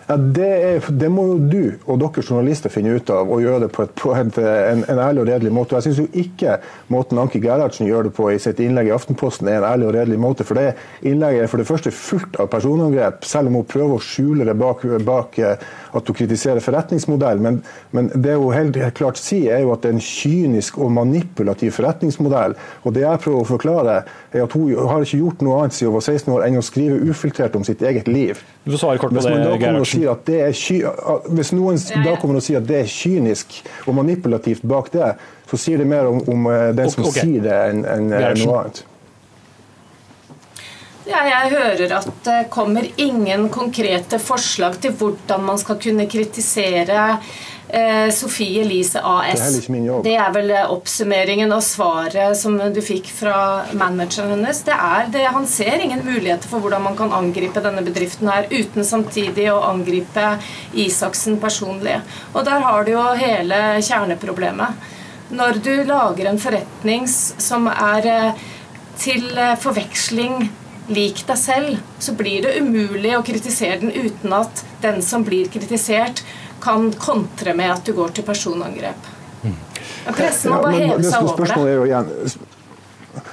[0.08, 3.66] Ja, det, er, det, må jo du og dere journalister finne ut av og gjøre
[3.66, 5.76] det på, et, på et, en, en, ærlig og redelig måte.
[5.76, 6.54] Jeg syns ikke
[6.88, 9.92] måten Anki Gerhardsen gjør det på i sitt innlegg i Aftenposten er en ærlig og
[9.98, 10.46] redelig måte.
[10.48, 10.70] For det
[11.04, 14.54] innlegget er for det første fullt av personangrep, selv om hun prøver å skjule det
[14.56, 17.44] bak, bak eh, at hun kritiserer forretningsmodell.
[17.44, 17.60] Men,
[17.92, 21.76] men, det hun helt klart sier, er jo at det er en kynisk og manipulativ
[21.76, 22.56] forretningsmodell.
[22.88, 24.00] Og det jeg prøver å forklare,
[24.32, 26.64] er at hun har ikke gjort noe annet siden hun var 16 år enn å
[26.64, 28.40] skrive ufiltrert om sitt eget liv.
[28.64, 30.78] Du svarer kort på det, Gerhardsen sier at det er ky
[31.34, 35.10] Hvis noen da kommer og sier at det er kynisk og manipulativt bak det,
[35.50, 37.24] så sier det mer om, om eh, den som okay.
[37.26, 38.84] sier det, enn en, noe annet.
[41.08, 46.98] Ja, jeg hører at det kommer ingen konkrete forslag til hvordan man skal kunne kritisere
[47.14, 47.38] eh,
[48.14, 49.36] Sofie Elise AS.
[49.36, 50.02] Det er liksom.
[50.04, 53.34] Det er vel oppsummeringen og svaret som du fikk fra
[53.76, 54.62] manageren hennes.
[54.64, 58.48] Det er det, Han ser ingen muligheter for hvordan man kan angripe denne bedriften her
[58.48, 60.30] uten samtidig å angripe
[60.72, 61.98] Isaksen personlig.
[62.32, 64.88] Og der har du jo hele kjerneproblemet.
[65.28, 68.46] Når du lager en forretning som er eh,
[69.00, 70.48] til eh, forveksling
[70.88, 75.50] lik deg selv, så blir det umulig å kritisere den uten at den som blir
[75.52, 76.22] kritisert,
[76.60, 79.08] kan kontre med at du går til personangrep.
[79.44, 81.72] Men pressen må bare heve seg over Spørsmålet det.
[81.72, 82.38] er jo igjen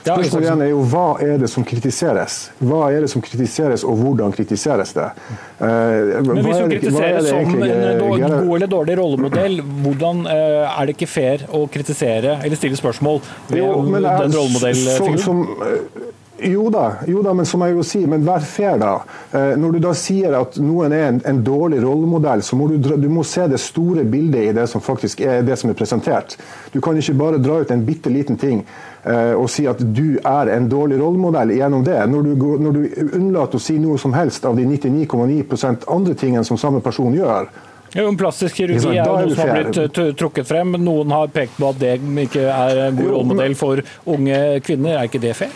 [0.06, 2.36] Spørsmålet igjen er jo hva er det som kritiseres?
[2.62, 5.06] Hva er det som kritiseres, og hvordan kritiseres det?
[5.06, 8.02] Eh, Men hva hvis er hun det- hva er kritiseres det som egentlig, en eh,
[8.02, 12.78] Gerhard- god eller dårlig rollemodell, hvordan eh, er det ikke fair å kritisere eller stille
[12.78, 15.48] spørsmål ved Jo, den rollemodellfiguren?
[16.44, 18.90] Jo da, jo da, men som jeg jo sier, men vær fair, da.
[19.32, 22.76] Eh, Når du da sier at noen er en, en dårlig rollemodell, så må du,
[22.78, 26.36] du må se det store bildet i det som faktisk er det som er presentert.
[26.74, 28.66] Du kan ikke bare dra ut en bitte liten ting
[29.08, 32.02] eh, og si at du er en dårlig rollemodell gjennom det.
[32.12, 36.18] Når du, går- når du unnlater å si noe som helst av de 99,9% andre
[36.20, 37.48] tingene som samme person gjør,
[37.96, 40.74] Jo, plastisk kirurgi er jo er noe som har blitt eh, trukket frem.
[40.84, 41.94] Noen har pekt på at det
[42.26, 43.80] ikke er en god rollemodell for
[44.18, 44.98] unge kvinner.
[45.00, 45.54] Er ikke det fair?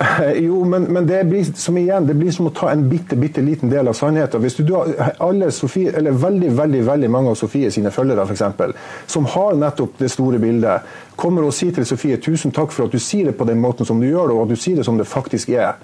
[0.34, 3.42] Jo, men, men det, blir, som igjen, det blir som å ta en bitte, bitte
[3.44, 4.40] liten del av sannheten.
[4.42, 4.84] Hvis du da,
[5.20, 8.74] alle Sofie, eller veldig, veldig, veldig mange av Sofie sine følgere, eksempel,
[9.10, 10.88] som har nettopp det store bildet,
[11.20, 13.88] kommer og sier til Sofie tusen takk for at du sier det på den måten
[13.88, 15.76] som du gjør det, og at du sier det som det faktisk er.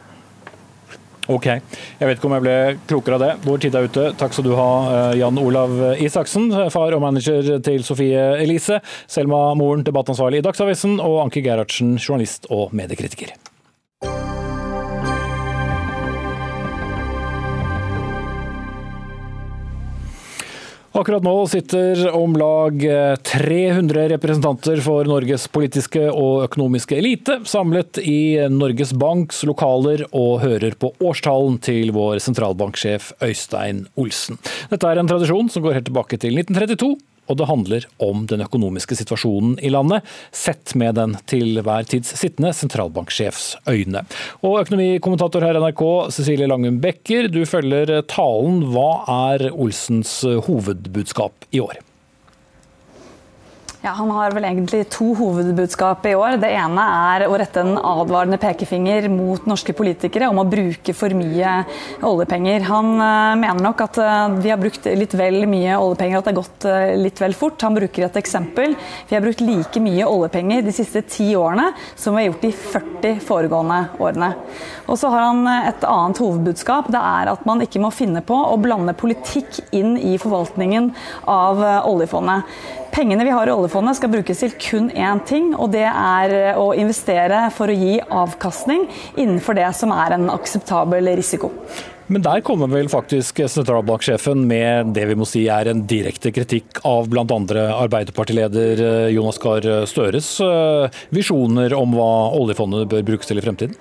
[1.27, 3.31] Ok, jeg vet ikke om jeg ble klokere av det.
[3.43, 4.05] Vår tid er ute.
[4.15, 8.79] Takk skal du ha, eh, Jan Olav Isaksen, far og manager til Sofie Elise.
[9.11, 13.35] Selma Moren, debattansvarlig i Dagsavisen, og Anki Gerhardsen, journalist og mediekritiker.
[20.97, 22.81] Akkurat nå sitter om lag
[23.29, 30.73] 300 representanter for Norges politiske og økonomiske elite samlet i Norges Banks lokaler og hører
[30.81, 34.41] på årstallen til vår sentralbanksjef Øystein Olsen.
[34.73, 36.95] Dette er en tradisjon som går helt tilbake til 1932
[37.27, 42.15] og det handler om den økonomiske situasjonen i landet, sett med den til hver tids
[42.19, 44.05] sittende sentralbanksjefs øyne.
[44.43, 45.85] Og økonomikommentator her i NRK,
[46.17, 48.65] Cecilie Langum Becker, du følger talen.
[48.73, 48.91] Hva
[49.31, 51.86] er Olsens hovedbudskap i år?
[53.87, 56.41] Ja, Han har vel egentlig to hovedbudskap i år.
[56.43, 56.83] Det ene
[57.15, 61.53] er å rette en advarende pekefinger mot norske politikere om å bruke for mye
[62.03, 62.65] oljepenger.
[62.67, 66.33] Han eh, mener nok at eh, vi har brukt litt vel mye oljepenger, at det
[66.33, 67.63] har gått eh, litt vel fort.
[67.63, 68.75] Han bruker et eksempel.
[69.07, 72.51] Vi har brukt like mye oljepenger de siste ti årene som vi har gjort de
[72.65, 74.33] 40 foregående årene.
[74.91, 76.91] Og så har han et annet hovedbudskap.
[76.91, 80.91] Det er at man ikke må finne på å blande politikk inn i forvaltningen
[81.31, 82.51] av oljefondet.
[82.97, 86.71] Pengene vi har i oljefondet skal brukes til kun én ting, og det er å
[86.73, 88.87] investere for å gi avkastning
[89.21, 91.51] innenfor det som er en akseptabel risiko.
[92.09, 96.81] Men der kommer vel faktisk sentralbanksjefen med det vi må si er en direkte kritikk
[96.89, 97.27] av bl.a.
[97.83, 103.77] Arbeiderpartileder eh, Jonas Gahr Støres eh, visjoner om hva oljefondet bør brukes til i fremtiden?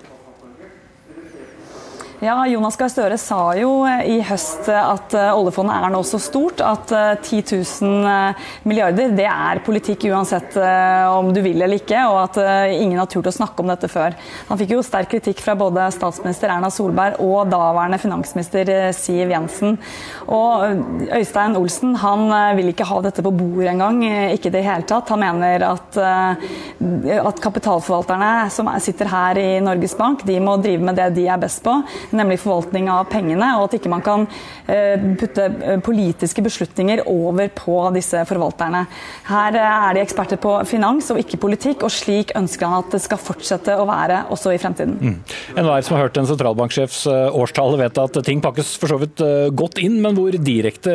[2.25, 6.61] Ja, Jonas Gahr Støre sa jo i høst at eh, oljefondet er nå så stort
[6.65, 7.41] at eh, 10
[7.83, 12.77] 000 milliarder det er politikk uansett eh, om du vil eller ikke, og at eh,
[12.79, 14.15] ingen har turt å snakke om dette før.
[14.47, 19.35] Han fikk jo sterk kritikk fra både statsminister Erna Solberg og daværende finansminister eh, Siv
[19.35, 19.77] Jensen.
[20.25, 24.49] Og eh, Øystein Olsen han eh, vil ikke ha dette på bordet engang, eh, ikke
[24.49, 25.13] i det hele tatt.
[25.13, 30.89] Han mener at, eh, at kapitalforvalterne som sitter her i Norges Bank, de må drive
[30.89, 31.77] med det de er best på
[32.17, 34.25] nemlig forvaltning av pengene, og at ikke man kan
[34.71, 38.85] eh, putte eh, politiske beslutninger over på disse forvalterne.
[39.29, 42.95] Her eh, er de eksperter på finans og ikke politikk, og slik ønsker han at
[42.97, 44.97] det skal fortsette å være også i fremtiden.
[44.99, 45.17] Mm.
[45.55, 49.21] Enhver som har hørt en sentralbanksjefs årstale vet at ting pakkes for så vidt
[49.55, 50.93] godt inn, men hvor direkte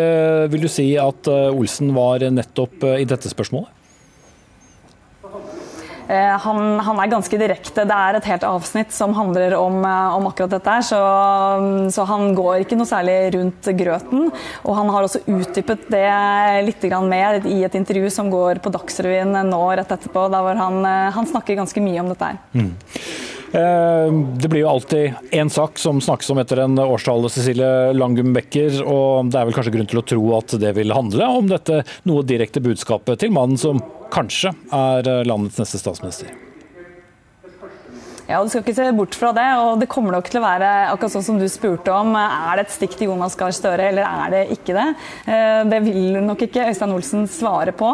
[0.52, 3.79] vil du si at Olsen var nettopp i dette spørsmålet?
[6.10, 7.84] Eh, Han, han, er ganske direkte.
[7.86, 10.76] Det er et helt avsnitt som handler om, eh, om akkurat dette.
[10.88, 11.00] så,
[11.94, 14.30] så, han går ikke noe særlig rundt grøten.
[14.64, 16.06] Og han har også utdypet det
[16.66, 21.10] litt mer i et intervju som går på Dagsrevyen nå rett etterpå, der han, eh,
[21.14, 22.40] han snakker ganske mye om dette her.
[22.54, 22.72] Mm.
[23.50, 28.76] Det blir jo alltid én sak som snakkes om etter en årstale, Cecilie Langum Becker.
[28.86, 31.80] Og det er vel kanskje grunn til å tro at det vil handle om dette
[32.06, 36.49] noe direkte budskapet til mannen som kanskje er landets neste statsminister.
[38.30, 39.44] Ja, du skal ikke se bort fra det.
[39.58, 42.12] og Det kommer nok til å være akkurat sånn som du spurte om.
[42.14, 44.84] Er det et stikk til Jonas Gahr Støre, eller er det ikke det?
[45.26, 47.88] Eh, det vil nok ikke Øystein Olsen svare på.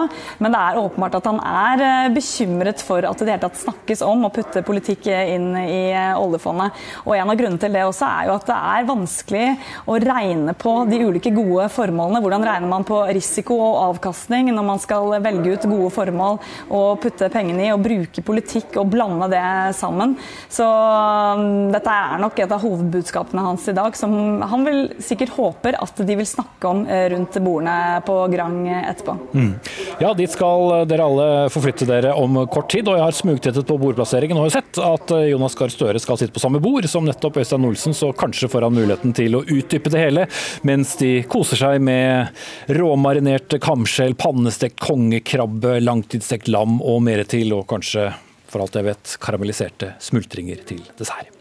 [0.45, 4.03] Men det er åpenbart at han er eh, bekymret for at det hele tatt snakkes
[4.05, 5.79] om å putte politikk inn i
[6.21, 6.85] oljefondet.
[7.07, 9.47] Og En av grunnene til det også er jo at det er vanskelig
[9.89, 12.21] å regne på de ulike gode formålene.
[12.27, 17.01] Hvordan regner man på risiko og avkastning når man skal velge ut gode formål og
[17.07, 19.49] putte pengene i og bruke politikk og blande det
[19.81, 20.19] sammen.
[20.53, 25.35] Så um, dette er nok et av hovedbudskapene hans i dag, som han vil sikkert
[25.37, 29.17] håper at de vil snakke om eh, rundt bordene på Grang etterpå.
[29.35, 29.53] Mm.
[30.03, 33.79] Ja, dit skal dere alle forflytte dere om kort tid, og jeg har smugtittet på
[33.81, 37.07] bordplasseringen og har sett at eh, Jonas Gahr Støre skal sitte på samme bord som
[37.07, 40.29] nettopp Øystein Olsen, så kanskje får han muligheten til å utdype det hele,
[40.67, 42.33] mens de koser seg med
[42.77, 48.11] råmarinert kamskjell, pannestekt kongekrabbe, langtidsstekt lam og mer til, og kanskje
[48.51, 51.33] for alt jeg vet, karamelliserte smultringer til dessert.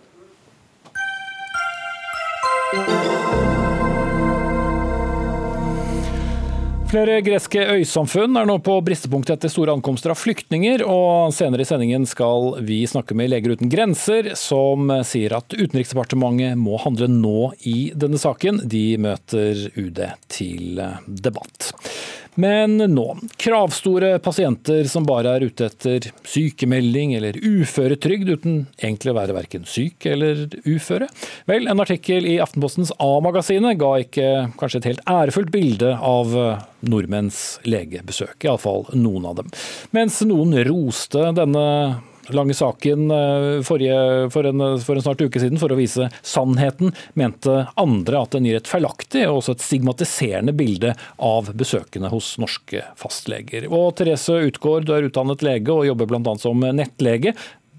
[6.85, 11.67] Flere greske øysamfunn er nå på bristepunktet etter store ankomster av flyktninger, og senere i
[11.67, 17.49] sendingen skal vi snakke med Leger uten grenser, som sier at Utenriksdepartementet må handle nå
[17.67, 18.61] i denne saken.
[18.69, 19.99] De møter UD
[20.31, 21.73] til debatt.
[22.35, 23.05] Men nå,
[23.39, 29.67] kravstore pasienter som bare er ute etter sykemelding eller uføretrygd uten egentlig å være verken
[29.69, 31.07] syk eller uføre.
[31.47, 36.35] Vel, en artikkel i Aftenpostens A-magasinet ga ikke kanskje et helt ærefullt bilde av
[36.85, 39.55] nordmenns legebesøk, iallfall noen av dem.
[39.95, 41.65] Mens noen roste denne
[42.33, 43.97] lange saken eh, forrige,
[44.33, 48.47] for, en, for, en, snart uke siden for å vise sannheten, mente andre at den
[48.47, 53.69] gir et feilaktig og også et stigmatiserende bilde av besøkende hos norske fastleger.
[53.69, 56.35] Og Therese Utgaard, du er utdannet lege og jobber bl.a.
[56.41, 57.35] som nettlege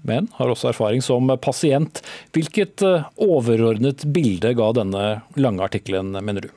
[0.07, 2.01] men har også erfaring som pasient.
[2.35, 5.03] Hvilket eh, overordnet bilde ga denne
[5.35, 6.53] lange artikkelen, mener du?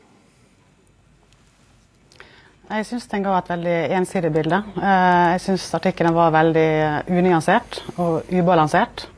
[2.70, 4.58] Jeg syns den ga et veldig ensidig bilde.
[4.78, 6.66] Eh, jeg syns artikkelen var veldig
[7.10, 9.08] unyansert og ubalansert.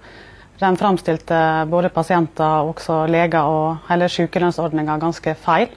[0.63, 5.69] Den framstilte både pasienter, også leger og hele sykelønnsordninga ganske feil.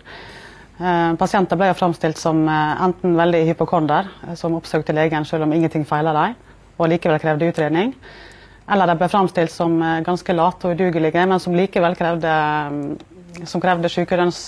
[0.80, 4.08] Eh, pasienter ble jo framstilt som eh, enten veldig hypokonder,
[4.40, 6.40] som oppsøkte legen selv om ingenting feila dem,
[6.80, 7.92] og likevel krevde utredning.
[8.72, 9.76] Eller de ble framstilt som
[10.08, 12.40] ganske late og udugelige, men som likevel krevde,
[13.44, 14.46] som krevde sykelønns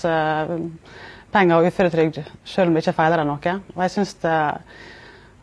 [1.38, 3.58] penger og uføretrygd selv om det ikke feiler deg noe.
[3.78, 4.16] Og jeg synes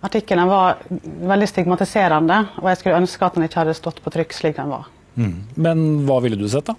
[0.05, 0.83] Artikkelen var
[1.31, 4.75] veldig stigmatiserende, og jeg skulle ønske at den ikke hadde stått på trykk slik den
[4.75, 4.91] var.
[5.17, 5.39] Mm.
[5.57, 6.77] Men hva ville du sett, da?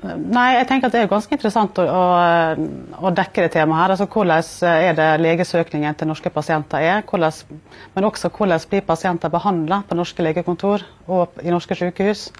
[0.00, 2.04] Nei, jeg tenker at Det er ganske interessant å, å,
[3.04, 3.82] å dekke det temaet.
[3.82, 3.92] her.
[3.92, 7.60] Altså, Hvordan er det legesøkningen til norske pasienter er, hvordan,
[7.94, 12.30] men også hvordan blir pasienter behandla på norske legekontor og i norske sykehus.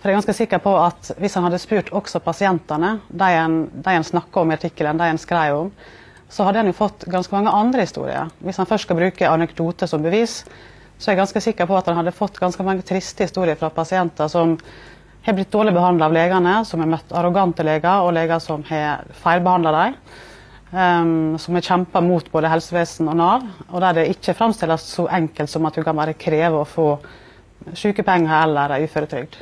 [0.00, 3.56] For jeg er ganske sikker på at Hvis han hadde spurt også pasientene, de en,
[3.68, 5.72] de en snakker om i artikkelen, de en skrev om,
[6.30, 8.30] så hadde han jo fått ganske mange andre historier.
[8.40, 10.44] Hvis han først skal bruke anekdoter som bevis,
[10.96, 13.72] så er jeg ganske sikker på at han hadde fått ganske mange triste historier fra
[13.74, 14.54] pasienter som
[15.26, 19.04] har blitt dårlig behandla av legene, som har møtt arrogante leger og leger som har
[19.20, 20.00] feilbehandla dem.
[20.70, 25.08] Um, som har kjempa mot både helsevesen og Nav, og der det ikke framstilles så
[25.10, 26.92] enkelt som at du kan bare kreve å få
[27.74, 29.40] sykepenger eller uføretrygd.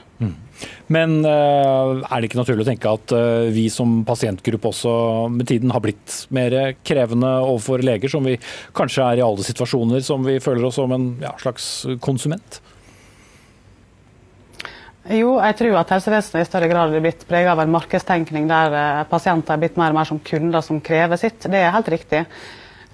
[0.92, 4.92] Men uh, er det ikke naturlig å tenke at uh, vi som pasientgruppe også
[5.32, 8.38] med tiden har blitt mer krevende overfor leger, som vi
[8.76, 12.60] kanskje er i alle situasjoner, som vi føler oss som en ja, slags konsument?
[15.08, 18.74] Jo, jeg tror at helsevesenet i større grad er blitt preget av en markedstenkning der
[18.74, 21.40] uh, pasienter er blitt mer og mer som kunder som krever sitt.
[21.48, 22.26] Det er helt riktig.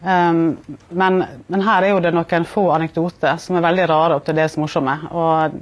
[0.05, 4.27] Um, men, men, her er jo det noen få anekdoter som er veldig rare og
[4.27, 4.99] til dels morsomme.
[5.17, 5.55] Og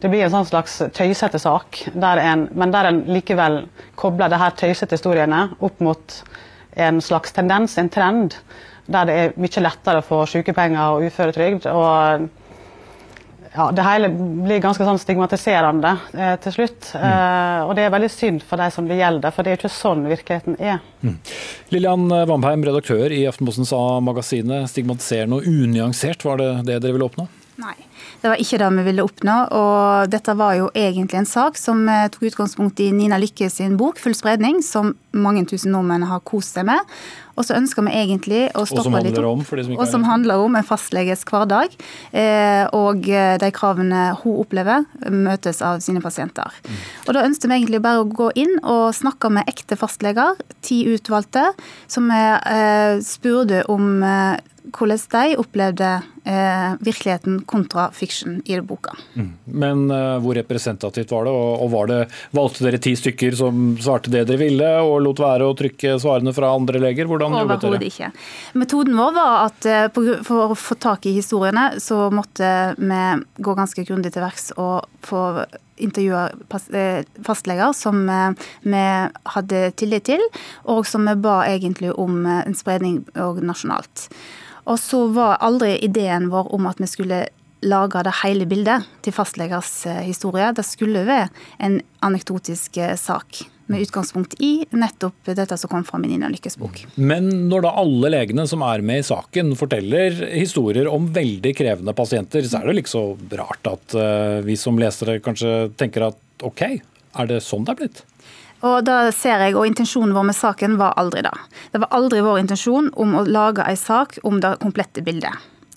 [0.00, 3.64] det blir en sånn slags tøysete sak, der en, men der en likevel
[3.98, 6.20] kobler de her tøysete historiene opp mot
[6.78, 8.38] en slags tendens, en trend,
[8.90, 11.66] der det er mye lettere å få sykepenger og uføretrygd.
[11.66, 12.28] og
[13.54, 16.92] ja, det hele blir ganske sånn stigmatiserende eh, til slutt.
[16.94, 17.06] Mm.
[17.08, 19.62] Eh, og det er veldig synd for de som det gjelder, for det er jo
[19.64, 20.78] ikke sånn virkeligheten er.
[21.02, 21.18] Mm.
[21.74, 24.70] Lillian Vamheim, redaktør i Aftenpostens A-magasinet.
[24.70, 27.26] Stigmatiserende og unyansert, var det det dere ville oppnå?
[27.60, 27.76] Nei.
[28.20, 29.36] Det var ikke det vi ville oppnå.
[29.56, 33.78] og Dette var jo egentlig en sak som eh, tok utgangspunkt i Nina Lykke sin
[33.80, 36.80] bok 'Full spredning', som mange tusen nordmenn har kost seg med.
[37.40, 39.54] Og så ønsker vi egentlig å stoppe litt opp.
[39.78, 41.72] Og som handler om en fastleges hverdag.
[42.12, 46.52] Eh, og eh, de kravene hun opplever, møtes av sine pasienter.
[46.66, 46.78] Mm.
[47.06, 50.82] Og Da ønsker vi egentlig bare å gå inn og snakke med ekte fastleger, ti
[50.92, 51.50] utvalgte,
[51.90, 52.10] som
[53.04, 54.02] spurte om
[54.70, 55.90] hvordan de opplevde
[56.80, 58.92] virkeligheten kontra fiction i boka.
[59.14, 59.30] Mm.
[59.44, 62.00] Men eh, hvor representativt var det, og, og var det,
[62.36, 66.34] valgte dere ti stykker som svarte det dere ville, og lot være å trykke svarene
[66.36, 67.08] fra andre leger?
[67.10, 67.29] Hvordan?
[67.36, 68.10] Overhodet ikke.
[68.58, 73.00] Metoden vår var at uh, for å få tak i historiene, så måtte vi
[73.42, 75.24] gå ganske grundig til verks og få
[75.80, 76.26] intervjua
[77.24, 78.82] fastleger som vi
[79.32, 80.20] hadde tillit til,
[80.68, 84.10] og som vi ba egentlig om en spredning nasjonalt.
[84.68, 87.22] Og så var aldri ideen vår om at vi skulle
[87.62, 90.52] lage det hele bildet til fastlegers eh, historie.
[90.56, 91.28] Det skulle være
[91.60, 96.58] en anekdotisk eh, sak med utgangspunkt i nettopp dette som kom fra min Nina Lykkes
[96.60, 96.82] bok.
[96.98, 101.94] Men når da alle legene som er med i saken forteller historier om veldig krevende
[101.96, 106.46] pasienter, så er det liksom så rart at eh, vi som lesere kanskje tenker at
[106.46, 108.02] OK, er det sånn det er blitt?
[108.66, 111.32] Og da ser jeg, og Intensjonen vår med saken var aldri det.
[111.72, 115.32] Det var aldri vår intensjon om å lage en sak om det komplette bildet.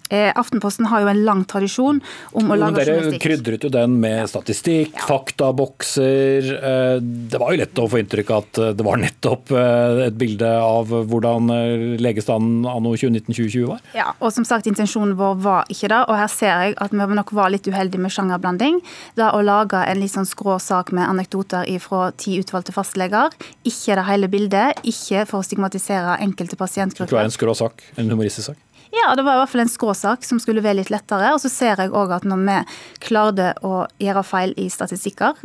[0.10, 2.02] Eh, Aftenposten har jo en lang tradisjon
[2.36, 3.24] om å lage dere journalistikk.
[3.24, 5.06] Dere krydret jo den med statistikk, ja.
[5.08, 6.50] faktabokser.
[6.58, 6.98] Eh,
[7.32, 10.50] det var jo lett å få inntrykk av at det var nettopp eh, et bilde
[10.60, 11.52] av hvordan
[12.04, 13.82] legestanden anno 2019-2020 var?
[13.98, 16.02] Ja, og som sagt, intensjonen vår var ikke det.
[16.06, 18.82] Og her ser jeg at vi nok var litt uheldige med sjangerblanding.
[19.20, 23.34] Da å lage en litt sånn skrå sak med anekdoter fra ti utvalgte fastleger,
[23.66, 27.16] ikke det hele bildet, ikke for å stigmatisere enkelte pasientgrupper.
[27.16, 28.62] Det var en skrå sak, en humoristisk sak?
[28.94, 31.34] Ja, det var i hvert fall en skråsak som skulle være litt lettere.
[31.34, 32.58] Og så ser jeg òg at når vi
[33.02, 35.40] klarte å gjøre feil i statistikker,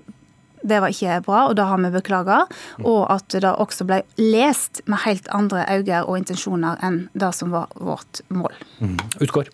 [0.68, 2.42] det var ikke bra, og det har vi beklaga.
[2.82, 7.54] Og at det også ble lest med helt andre øyne og intensjoner enn det som
[7.54, 8.54] var vårt mål.
[8.82, 8.98] Mm.
[9.22, 9.48] Utgår.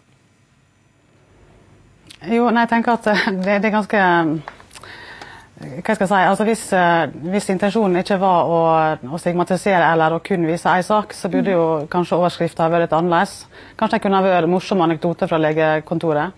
[2.25, 3.09] Jo, nei, jeg tenker at
[3.45, 4.05] det, det er ganske
[5.55, 8.61] hva skal jeg si, altså hvis, eh, hvis intensjonen ikke var å,
[9.07, 12.97] å, stigmatisere eller å kun vise én sak, så burde jo kanskje overskriften vært litt
[12.97, 13.45] annerledes.
[13.79, 16.35] Kanskje det kunne vært morsomme anekdoter fra legekontoret.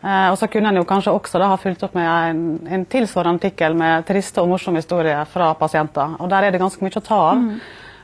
[0.00, 2.84] Eh, og så kunne en jo kanskje også da ha fulgt opp med en, en
[2.88, 6.18] tilsvarende artikkel med triste og morsomme historier fra pasienter.
[6.20, 7.40] Og der er det ganske mye å ta av.
[7.40, 7.54] Mm.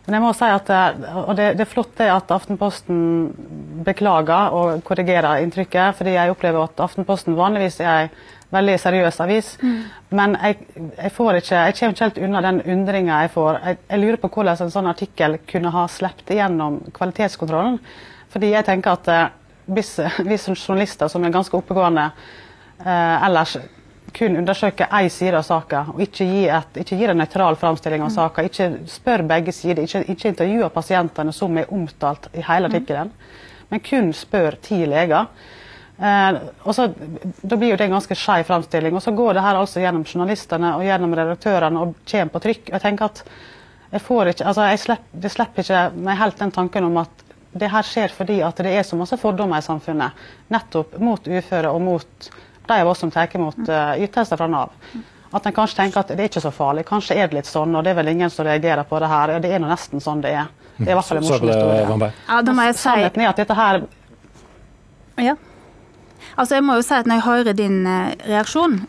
[0.07, 2.99] Men jeg må si at, eh, og det, det er flott det at Aftenposten
[3.85, 8.09] beklager og korrigerer inntrykket, fordi jeg opplever at Aftenposten vanligvis er ei
[8.55, 9.53] veldig seriøs avis.
[9.63, 9.79] Mm.
[10.19, 10.59] Men jeg,
[10.97, 13.61] jeg, får ikke, jeg kommer ikke helt unna den undringa jeg får.
[13.65, 17.81] Jeg, jeg, lurer på hvordan en sånn artikkel kunne ha sluppet igjennom kvalitetskontrollen.
[18.33, 19.25] Fordi jeg tenker at eh,
[19.77, 19.97] hvis,
[20.29, 23.57] hvis journalister som er ganske oppegående eh, ellers
[24.17, 28.01] kun undersøker én side av saka, og ikke gir, et, ikke gir en nøytral framstilling
[28.01, 28.15] av mm.
[28.15, 33.11] saka, ikke spør begge sider, ikke, ikke intervjuer pasientene som er omtalt i hele mm.
[33.69, 35.27] men kun spør ti leger
[35.99, 36.89] så,
[37.41, 38.95] Da blir jo det en ganske skeiv framstilling.
[38.97, 42.73] Og så går det her altså gjennom journalistene og gjennom redaktørene og kommer på trykk.
[42.73, 43.23] jeg tenker at
[43.93, 47.25] jeg får ikke, altså jeg slepp, Det slipper ikke meg helt den tanken om at
[47.57, 50.13] det her skjer fordi at det er så masse fordommer i samfunnet.
[50.53, 52.31] Nettopp mot uføre og mot
[52.67, 54.75] de av oss som tar imot uh, ytelser fra Nav.
[55.33, 56.85] At en kanskje tenker at det er ikke så farlig.
[56.89, 59.37] Kanskje er det litt sånn, og det er vel ingen som reagerer på det her.
[59.41, 60.51] Det er nå nesten sånn det er.
[60.77, 62.11] Det er i hvert fall en morsom historie.
[62.29, 62.83] Ja, da må jeg si...
[62.83, 63.81] Sannheten er at dette her
[65.25, 65.37] ja.
[66.37, 68.81] Altså, jeg må jo si at Når jeg hører din eh, reaksjon,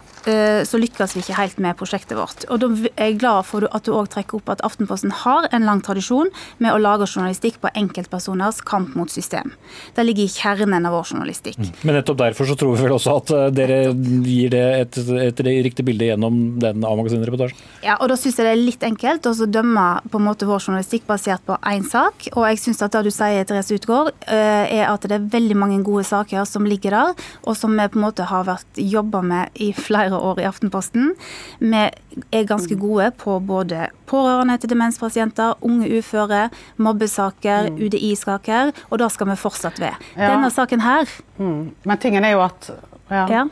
[0.68, 2.46] så lykkes vi ikke helt med prosjektet vårt.
[2.52, 2.68] Og Da
[2.98, 6.30] er jeg glad for at du òg trekker opp at Aftenposten har en lang tradisjon
[6.64, 9.54] med å lage journalistikk på enkeltpersoners kamp mot system.
[9.96, 11.60] Det ligger i kjernen av vår journalistikk.
[11.62, 11.72] Mm.
[11.88, 13.80] Men nettopp derfor så tror vi vel også at eh, dere
[14.28, 17.64] gir det et, et riktig bilde gjennom den A-magasin-reportasjen?
[17.86, 20.66] Ja, og da syns jeg det er litt enkelt å dømme på en måte vår
[20.66, 22.30] journalistikk basert på én sak.
[22.36, 25.58] Og jeg syns at det du sier, Therese Utgård, eh, er at det er veldig
[25.60, 29.24] mange gode saker som ligger der, og som vi på en måte har vært jobba
[29.26, 31.14] med i flere år i Aftenposten.
[31.60, 31.84] Vi
[32.32, 32.82] er ganske mm.
[32.82, 36.48] gode på både pårørende til demenspasienter, unge uføre,
[36.78, 37.80] mobbesaker, mm.
[37.88, 39.96] UDI-saker, og det skal vi fortsatt ved.
[40.16, 40.34] Ja.
[40.34, 41.08] Denne saken her
[41.38, 41.64] mm.
[41.86, 42.70] Men tingen er jo at
[43.12, 43.26] ja.
[43.32, 43.48] ja.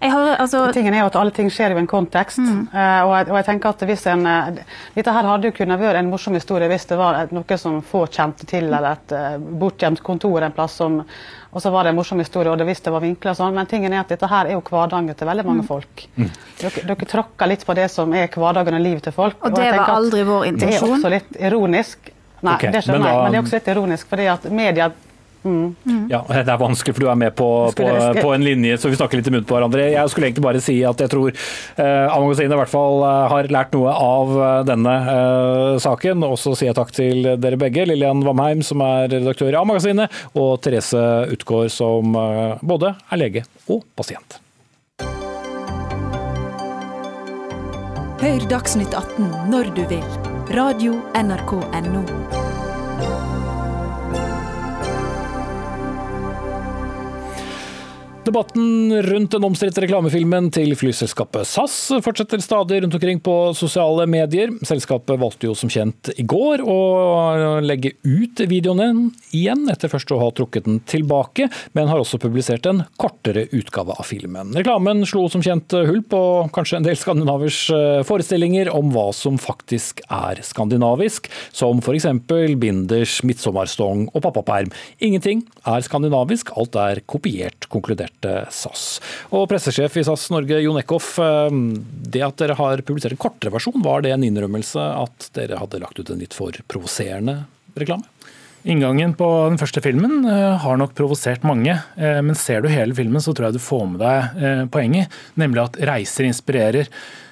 [0.00, 2.42] Har, altså, Tingen er jo at Alle ting skjer i en kontekst.
[2.42, 2.66] Mm.
[2.68, 5.80] Uh, og, jeg, og, jeg, tenker at hvis en, uh, Dette her hadde jo kunnet
[5.80, 9.34] være en morsom historie hvis det var noe som få kjente til, eller et uh,
[9.40, 11.00] bortgjemt kontor en plass som
[11.56, 13.54] og så var det en morsom historie, og det visste det var vinkler og sånn.
[13.56, 15.68] Men tingen er at dette her er jo hverdagen til veldig mange mm.
[15.70, 16.02] folk.
[16.18, 16.26] Mm.
[16.58, 19.38] Dere, dere tråkker litt på det som er hverdagen og livet til folk.
[19.40, 20.76] Og det og var aldri vår intensjon.
[20.76, 22.10] Det er også litt ironisk.
[22.44, 24.90] Nei, okay, det skjønner jeg, men det er også litt ironisk, fordi at media
[25.46, 26.06] Mm.
[26.10, 27.88] Ja, Det er vanskelig, for du er med på, på,
[28.20, 29.88] på, en linje, så vi snakker litt i munnen på hverandre.
[29.92, 33.50] Jeg skulle egentlig bare si at jeg tror eh, A-magasinet i hvert fall eh, har
[33.54, 36.24] lært noe av eh, denne eh, saken.
[36.26, 37.86] Og så sier jeg takk til dere begge.
[37.88, 43.46] Lillian Vamheim, som er redaktør i A-magasinet, og Therese Utgaard, som eh, både er lege
[43.70, 44.40] og pasient.
[48.16, 50.04] Hør Dagsnytt 18 når du vil.
[50.56, 52.45] Radio NRK Radio.nrk.no.
[58.26, 64.50] Debatten rundt den omstridte reklamefilmen til flyselskapet SAS fortsetter stadig rundt omkring på sosiale medier.
[64.66, 66.78] Selskapet valgte jo som kjent i går å
[67.62, 71.46] legge ut videoen igjen, etter først å ha trukket den tilbake,
[71.78, 74.50] men har også publisert en kortere utgave av filmen.
[74.58, 76.24] Reklamen slo som kjent hull på
[76.56, 82.10] kanskje en del skandinavers eh, forestillinger om hva som faktisk er skandinavisk, som f.eks.
[82.58, 84.74] binders, midtsommerstong og pappaperm.
[84.98, 89.00] Ingenting er skandinavisk, alt er kopiert, konkludert publiserte SAS.
[89.30, 91.18] Og Pressesjef i SAS Norge, Jon Eckhoff.
[91.18, 91.50] Eh,
[92.08, 95.80] det at dere har publisert en kortere versjon, var det en innrømmelse at dere hadde
[95.80, 97.46] lagt ut en litt for provoserende
[97.76, 98.04] reklame?
[98.66, 102.94] Inngangen på den første filmen eh, har nok provosert mange, eh, men ser du hele
[102.94, 106.90] filmen så tror jeg du får med deg poenget, nemlig at reiser inspirerer.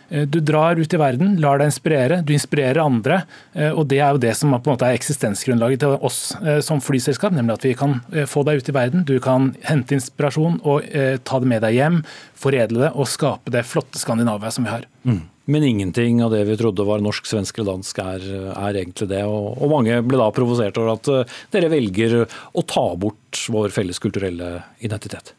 [0.08, 3.22] Eh, du drar ut i verden, lar deg inspirere, du inspirerer andre.
[3.52, 6.60] Eh, og Det er jo det som på en måte er eksistensgrunnlaget til oss eh,
[6.64, 7.34] som flyselskap.
[7.34, 8.00] Nemlig at vi kan
[8.30, 10.84] få deg ut i verden, du kan hente inspirasjon og
[11.24, 12.00] ta det med deg hjem.
[12.38, 14.84] Foredle det og skape det flotte Skandinavia som vi har.
[15.04, 15.22] Mm.
[15.46, 19.22] Men ingenting av det vi trodde var norsk, svensk eller dansk er, er egentlig det.
[19.28, 24.00] Og, og, mange ble da provosert over at dere velger å ta bort vår felles
[24.00, 25.34] kulturelle identitet.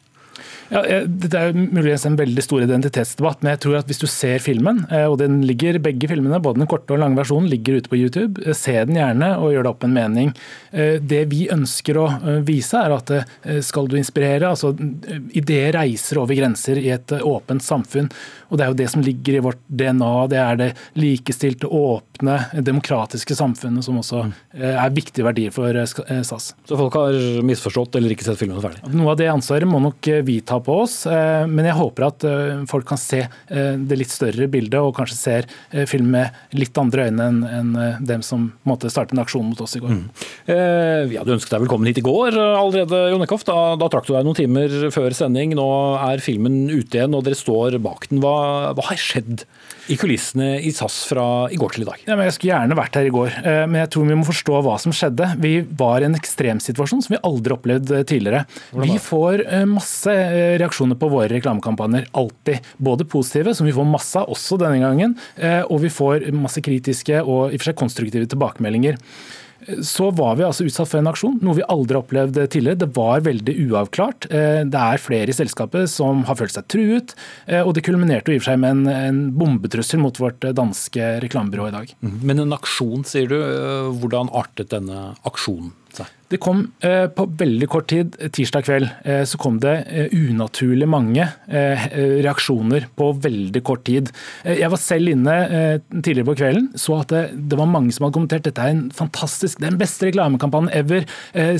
[0.72, 4.42] Ja, Dette er muligens en veldig stor identitetsdebatt, men jeg tror at hvis du ser
[4.42, 7.92] filmen, eh, og den ligger, begge filmene, både den korte og lange versjonen, ligger ute
[7.92, 10.32] på YouTube, eh, se den gjerne og gjør deg opp en mening.
[10.72, 12.06] Eh, det vi ønsker å
[12.46, 13.12] vise, er at
[13.64, 14.72] skal du inspirere, altså
[15.36, 18.10] ideer reiser over grenser i et åpent samfunn.
[18.50, 20.28] Og Det er jo det som ligger i vårt DNA.
[20.30, 26.54] Det er det likestilte, åpne, demokratiske samfunnet som også er viktige verdier for SAS.
[26.66, 28.82] Så folk har misforstått eller ikke sett filmen ferdig?
[28.94, 30.96] Noe av det ansvaret må nok vi ta på oss.
[31.10, 34.94] Eh, men jeg håper at eh, folk kan se eh, det litt større bildet, og
[34.96, 35.48] kanskje ser
[35.90, 37.70] film med litt andre øyne enn
[38.06, 39.92] dem som måtte starte en aksjon mot oss i går.
[39.92, 40.04] Mm.
[41.10, 43.44] Vi hadde ønsket deg velkommen hit i går allerede, Jon Eckhoff.
[43.48, 45.54] Da, da trakk du deg noen timer før sending.
[45.58, 45.68] Nå
[46.00, 48.22] er filmen ute igjen, og dere står bak den.
[48.24, 48.36] Hva,
[48.76, 49.46] hva har skjedd
[49.92, 52.02] i kulissene i SAS fra i går til i dag?
[52.08, 53.38] Ja, jeg skulle gjerne vært her i går,
[53.70, 55.28] men jeg tror vi må forstå hva som skjedde.
[55.42, 58.44] Vi var i en ekstremsituasjon som vi aldri opplevd tidligere.
[58.76, 60.14] Vi får masse
[60.60, 62.10] reaksjoner på våre reklamekampanjer.
[62.18, 62.66] Alltid.
[62.76, 66.62] Både positive, som vi får masse av også denne gangen, eh, og vi får masse
[66.64, 69.00] kritiske og i og for seg konstruktive tilbakemeldinger
[69.82, 72.80] så var vi altså utsatt for en aksjon, noe vi aldri har opplevd tidligere.
[72.84, 74.28] Det var veldig uavklart.
[74.30, 78.34] Eh, det er flere i selskapet som har følt seg truet, eh, og det kulminerte
[78.34, 81.96] i og for seg med en, en bombetrussel mot vårt danske reklamebyrå i dag.
[82.02, 83.38] Men en aksjon, sier du.
[84.00, 85.74] Hvordan artet denne aksjonen?
[86.26, 90.88] Det kom eh, på veldig kort tid, tirsdag kveld, eh, så kom det eh, unaturlig
[90.90, 94.08] mange reaksjoner på veldig kort tid.
[94.44, 95.34] Jeg var selv inne
[95.92, 99.60] tidligere på kvelden, så at det var mange som hadde kommentert dette er en fantastisk,
[99.62, 101.06] den beste reklamekampanjen ever.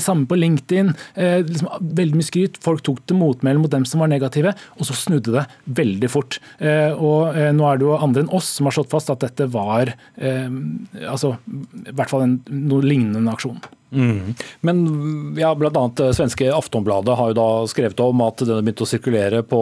[0.03, 0.91] Samme på LinkedIn.
[1.15, 2.59] Liksom, veldig mye skryt.
[2.63, 5.45] Folk tok til motmæle mot dem som var negative, og så snudde det
[5.79, 6.39] veldig fort.
[6.59, 9.93] Og nå er det jo andre enn oss som har slått fast at dette var
[10.19, 13.61] altså, i hvert fall en, noe lignende aksjon.
[13.91, 14.33] Mm.
[14.67, 15.91] Men ja, bl.a.
[15.99, 19.61] Eh, svenske Aftonbladet har jo da skrevet om at den begynte å sirkulere på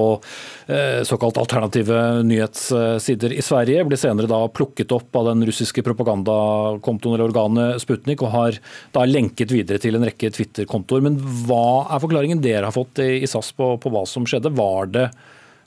[0.66, 3.86] eh, såkalt alternative nyhetssider i Sverige.
[3.86, 8.60] Ble senere da plukket opp av den russiske propagandakontoen eller organet Sputnik, og har
[8.96, 11.06] da lenket videre til en rekke Twitter-kontoer.
[11.06, 14.54] Men hva er forklaringen dere har fått i SAS på, på hva som skjedde?
[14.58, 15.10] Var det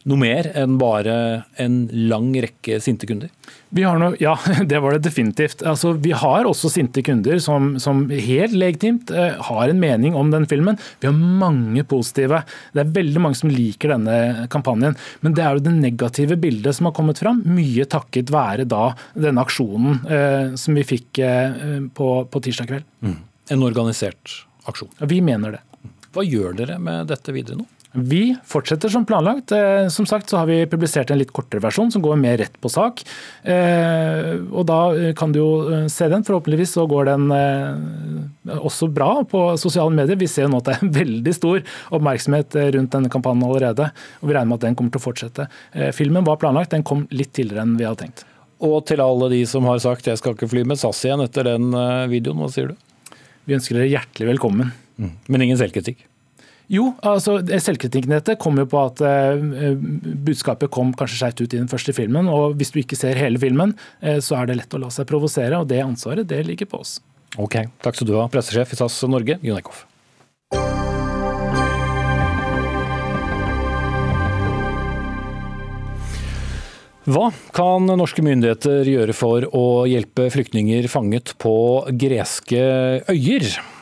[0.09, 1.15] noe mer enn bare
[1.61, 3.31] en lang rekke sinte kunder?
[3.77, 4.35] Noe, ja,
[4.71, 5.63] det var det definitivt.
[5.69, 10.33] Altså, vi har også sinte kunder som, som helt legitimt eh, har en mening om
[10.33, 10.79] den filmen.
[11.03, 12.43] Vi har mange positive.
[12.73, 14.97] Det er veldig mange som liker denne kampanjen.
[15.21, 18.93] Men det er jo det negative bildet som har kommet fram, mye takket være da
[19.15, 22.89] denne aksjonen eh, som vi fikk eh, på, på, tirsdag kveld.
[23.05, 23.19] Mm.
[23.53, 24.39] En organisert
[24.69, 24.93] aksjon?
[25.09, 25.65] Vi mener det.
[26.15, 27.69] Hva gjør dere med dette videre nå?
[27.93, 29.53] Vi fortsetter som planlagt.
[29.53, 32.57] Eh, som sagt så har vi publisert en litt kortere versjon som går mer rett
[32.61, 33.01] på sak.
[33.49, 34.81] Eh, og da
[35.17, 36.25] kan du jo eh, se den.
[36.27, 37.33] Forhåpentligvis så går den
[38.59, 40.21] også bra på sosiale medier.
[40.21, 41.63] Vi ser jo nå at det er veldig stor
[41.97, 43.89] oppmerksomhet rundt denne kampanjen allerede.
[44.21, 45.49] Og vi regner med at den kommer til å fortsette.
[45.97, 48.27] Filmen var planlagt, den kom litt tidligere enn vi hadde tenkt.
[48.65, 51.45] Og til alle de som har sagt 'jeg skal ikke fly med SAS igjen' etter
[51.47, 51.71] den
[52.11, 52.77] videoen, hva sier du?
[53.47, 54.73] Vi ønsker dere hjertelig velkommen.
[54.99, 55.13] Mm.
[55.29, 56.05] Men ingen selvkritikk?
[56.69, 59.77] Jo, altså selvkritikken i dette kommer jo på at uh,
[60.29, 62.29] budskapet kom kanskje skjevt ut i den første filmen.
[62.29, 63.73] og Hvis du ikke ser hele filmen,
[64.05, 65.57] uh, så er det lett å la seg provosere.
[65.57, 66.99] og Det ansvaret det ligger på oss.
[67.41, 69.87] Ok, Takk skal du ha, pressesjef i SAS Norge, Jon Eckhoff.
[77.09, 81.57] Hva kan norske myndigheter gjøre for å hjelpe flyktninger fanget på
[81.97, 82.61] greske
[83.09, 83.78] øyer?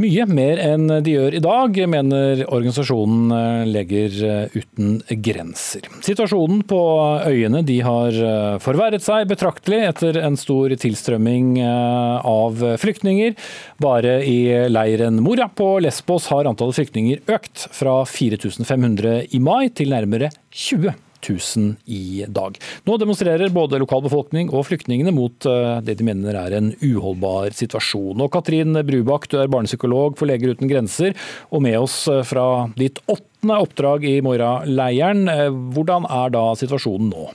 [0.00, 5.84] Mye mer enn de gjør i dag, mener organisasjonen eh, Leger eh, uten grenser.
[6.04, 6.80] Situasjonen på
[7.28, 13.36] øyene har eh, forverret seg betraktelig etter en stor tilstrømming av flyktninger.
[13.82, 19.92] Bare i leiren Moria på Lesbos har antallet flyktninger økt fra 4500 i mai til
[19.92, 21.11] nærmere 20 000.
[21.28, 22.58] 000 i dag.
[22.88, 28.20] Nå demonstrerer både lokalbefolkning og flyktningene mot eh, det de mener er en uholdbar situasjon.
[28.22, 31.16] Og Katrin Brubakk, du er barnepsykolog for Leger uten grenser,
[31.50, 35.26] og med oss eh, fra ditt åttende oppdrag i Moria-leiren.
[35.30, 37.28] Eh, hvordan er da situasjonen nå?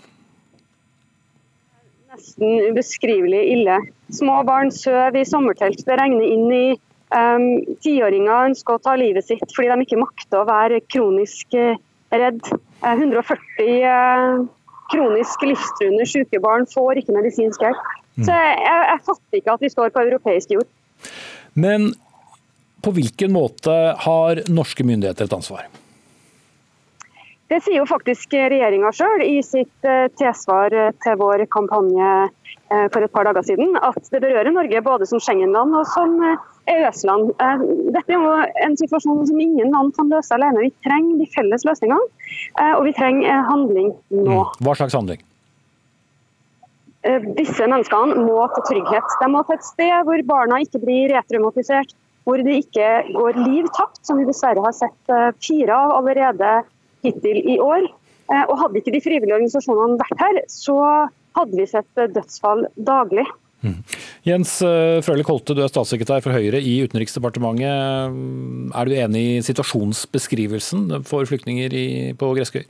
[2.14, 3.80] Nesten ubeskrivelig ille.
[4.14, 5.84] Små barn sover i sommertelt.
[5.86, 6.66] Det regner inn i
[7.14, 7.50] um,
[7.84, 11.54] Tiåringer ønsker å ta livet sitt fordi de ikke makter å være kronisk
[12.14, 12.42] redd.
[12.82, 14.42] 140 eh,
[14.92, 17.88] kronisk livstruende syke barn får ikke medisinsk hjelp.
[18.18, 18.26] Mm.
[18.26, 18.60] Så jeg,
[18.92, 20.70] jeg, fatter ikke at vi står på europeisk jord.
[21.58, 21.92] Men
[22.86, 23.74] på hvilken måte
[24.06, 25.68] har norske myndigheter et ansvar?
[27.48, 30.74] Det sier jo faktisk regjeringa sjøl i sitt eh, tilsvar
[31.04, 35.22] til vår kampanje eh, for et par dager siden, at det berører Norge både som
[35.24, 36.20] Schengen-land og som
[36.68, 37.32] EØS-land.
[37.42, 37.64] Eh,
[37.96, 38.34] dette er jo
[38.66, 40.66] en situasjon som ingen land kan løse alene.
[40.66, 42.08] Vi trenger de felles løsningene,
[42.60, 44.42] eh, og vi trenger handling nå.
[44.44, 44.64] Mm.
[44.66, 45.24] Hva slags handling?
[47.08, 49.20] Eh, disse menneskene må få trygghet.
[49.22, 51.96] De må til et sted hvor barna ikke blir retraumatisert,
[52.28, 56.58] hvor det ikke går liv tapt, som vi dessverre har sett fire av allerede
[57.06, 57.90] hittil i år.
[58.28, 60.78] Og Hadde ikke de frivillige organisasjonene vært her, så
[61.38, 63.24] hadde vi sett dødsfall daglig.
[63.66, 63.80] Mm.
[64.28, 68.20] Jens eh, Frølich Holte, du er statssekretær for Høyre i Utenriksdepartementet.
[68.78, 71.74] Er du enig i situasjonsbeskrivelsen for flyktninger
[72.20, 72.68] på Greskøy?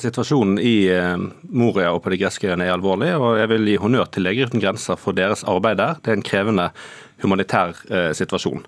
[0.00, 1.14] Situasjonen i eh,
[1.54, 4.50] Moria og på de greske øyene er alvorlig, og jeg vil gi honnør til Leger
[4.50, 6.00] uten grenser for deres arbeid der.
[6.02, 6.68] Det er en krevende
[7.22, 8.64] humanitær eh, situasjon.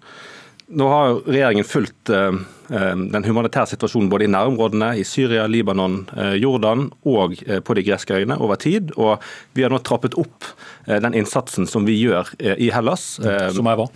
[0.67, 2.35] Nå har regjeringen fulgt eh,
[2.75, 7.85] eh, den humanitære situasjonen både i nærområdene, i Syria, Libanon, eh, Jordan og på de
[7.87, 8.91] greske øyene over tid.
[8.99, 9.23] Og
[9.55, 10.49] vi har nå trappet opp
[10.87, 13.17] den innsatsen som vi gjør i Hellas.
[13.55, 13.87] Som er hva?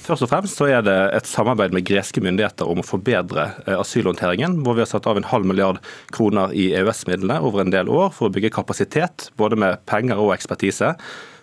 [0.00, 4.56] Først og fremst så er det et samarbeid med greske myndigheter om å forbedre asylhåndteringen,
[4.64, 5.78] hvor vi har satt av en halv milliard
[6.14, 10.32] kroner i EØS-midlene over en del år for å bygge kapasitet, både med penger og
[10.34, 10.96] ekspertise.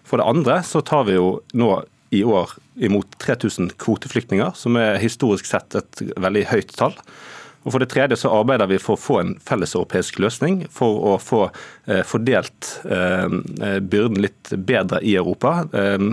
[0.08, 1.78] For det andre så tar vi jo nå
[2.16, 6.96] i år imot 3000 kvoteflyktninger, som er historisk sett et veldig høyt tall.
[7.68, 11.18] Og For det tredje så arbeider vi for å få en felleseuropeisk løsning for å
[11.20, 13.28] få eh, fordelt eh,
[13.84, 15.66] byrden litt bedre i Europa.
[15.76, 16.08] Eh,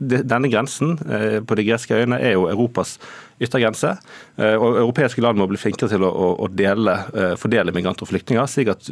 [0.00, 2.96] denne grensen eh, på de greske øyene er jo Europas
[3.40, 3.94] yttergrense.
[4.36, 6.10] Eh, og Europeiske land må bli flinkere til å,
[6.44, 8.88] å dele, eh, fordele migranter og flyktninger, slik at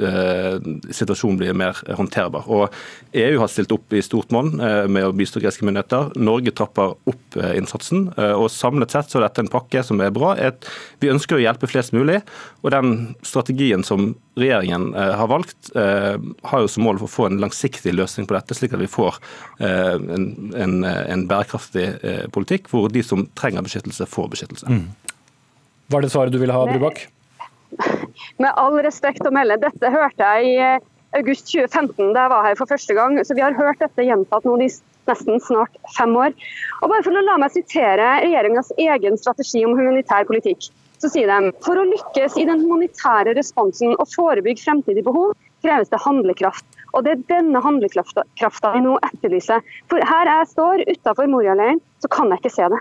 [0.95, 2.47] situasjonen blir mer håndterbar.
[2.51, 2.75] Og
[3.17, 6.13] EU har stilt opp i stort monn med å bistå greske myndigheter.
[6.21, 8.09] Norge trapper opp innsatsen.
[8.17, 10.35] og Samlet sett så er dette en pakke som er bra.
[11.03, 12.21] Vi ønsker å hjelpe flest mulig.
[12.63, 17.41] og Den strategien som regjeringen har valgt, har jo som mål for å få en
[17.43, 19.19] langsiktig løsning på dette, slik at vi får
[19.59, 24.38] en, en en bærekraftig eh, politikk hvor de som trenger beskyttelse, får beskyttelse.
[24.69, 24.87] Mm.
[25.89, 27.07] Var det svaret du ville ha, Brubakk?
[28.43, 30.87] Med all respekt å melde, dette hørte jeg i eh,
[31.17, 33.19] august 2015, da jeg var her for første gang.
[33.25, 34.69] Så vi har hørt dette gjentatt nå de
[35.09, 36.35] nesten snart fem år.
[36.83, 40.69] Og bare for å La meg sitere regjeringas egen strategi om humanitær politikk.
[40.99, 45.91] Så sier de for å lykkes i den humanitære responsen og forebygge fremtidige behov, kreves
[45.93, 46.67] det handlekraft.
[46.97, 49.65] Og Det er denne handlekrafta vi nå etterlyser.
[49.93, 52.81] For her jeg står utafor Moria-leiren, så kan jeg ikke se det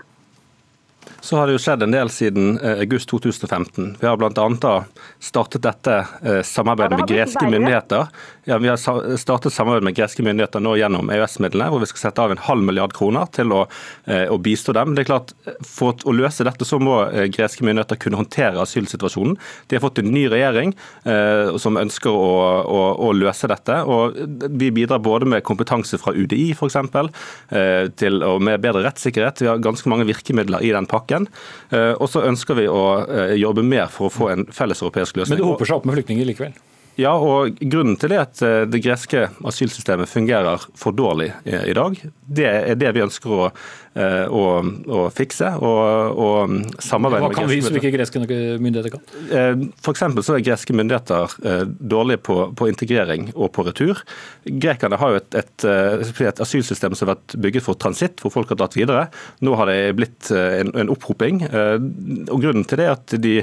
[1.20, 3.96] så har det jo skjedd en del siden eh, august 2015.
[4.00, 4.74] Vi har bl.a.
[5.20, 8.06] startet dette eh, samarbeidet med greske myndigheter.
[8.48, 8.78] Ja, vi har
[9.20, 12.64] startet samarbeid med greske myndigheter nå gjennom EØS-midlene, hvor vi skal sette av en halv
[12.64, 13.64] milliard kroner til å,
[14.06, 14.94] eh, å, bistå dem.
[14.94, 15.34] Det er klart,
[15.66, 17.00] For å løse dette så må
[17.34, 19.36] greske myndigheter kunne håndtere asylsituasjonen.
[19.68, 20.72] De har fått en ny regjering
[21.04, 22.30] eh, som ønsker å,
[22.62, 23.80] å, å, løse dette.
[23.84, 24.16] og
[24.60, 29.42] Vi bidrar både med kompetanse fra UDI f.eks., eh, til, og med bedre rettssikkerhet.
[29.42, 31.28] Vi har ganske mange virkemidler i den pakken pakken.
[31.70, 35.38] Eh, og så ønsker vi å eh, jobbe mer for å få en felleseuropeisk løsning.
[35.38, 36.58] Men det hoper seg opp med flyktninger likevel?
[36.98, 42.00] Ja, og Grunnen til det at eh, det greske asylsystemet fungerer for dårlig i dag,
[42.26, 43.50] det er det vi ønsker å,
[43.98, 45.50] å, å fikse.
[45.58, 49.66] og, og samarbeide Hva kan vi som ikke greske myndigheter kan?
[49.84, 51.34] For så er greske myndigheter
[51.78, 54.02] dårlige på, på, integrering og på retur.
[54.46, 58.54] Grekerne har jo et, et, et, asylsystem som har vært bygget for transitt, hvor folk
[58.54, 59.08] har dratt videre.
[59.44, 61.44] Nå har det blitt en, en opphoping.
[61.48, 63.36] og Grunnen til det er at de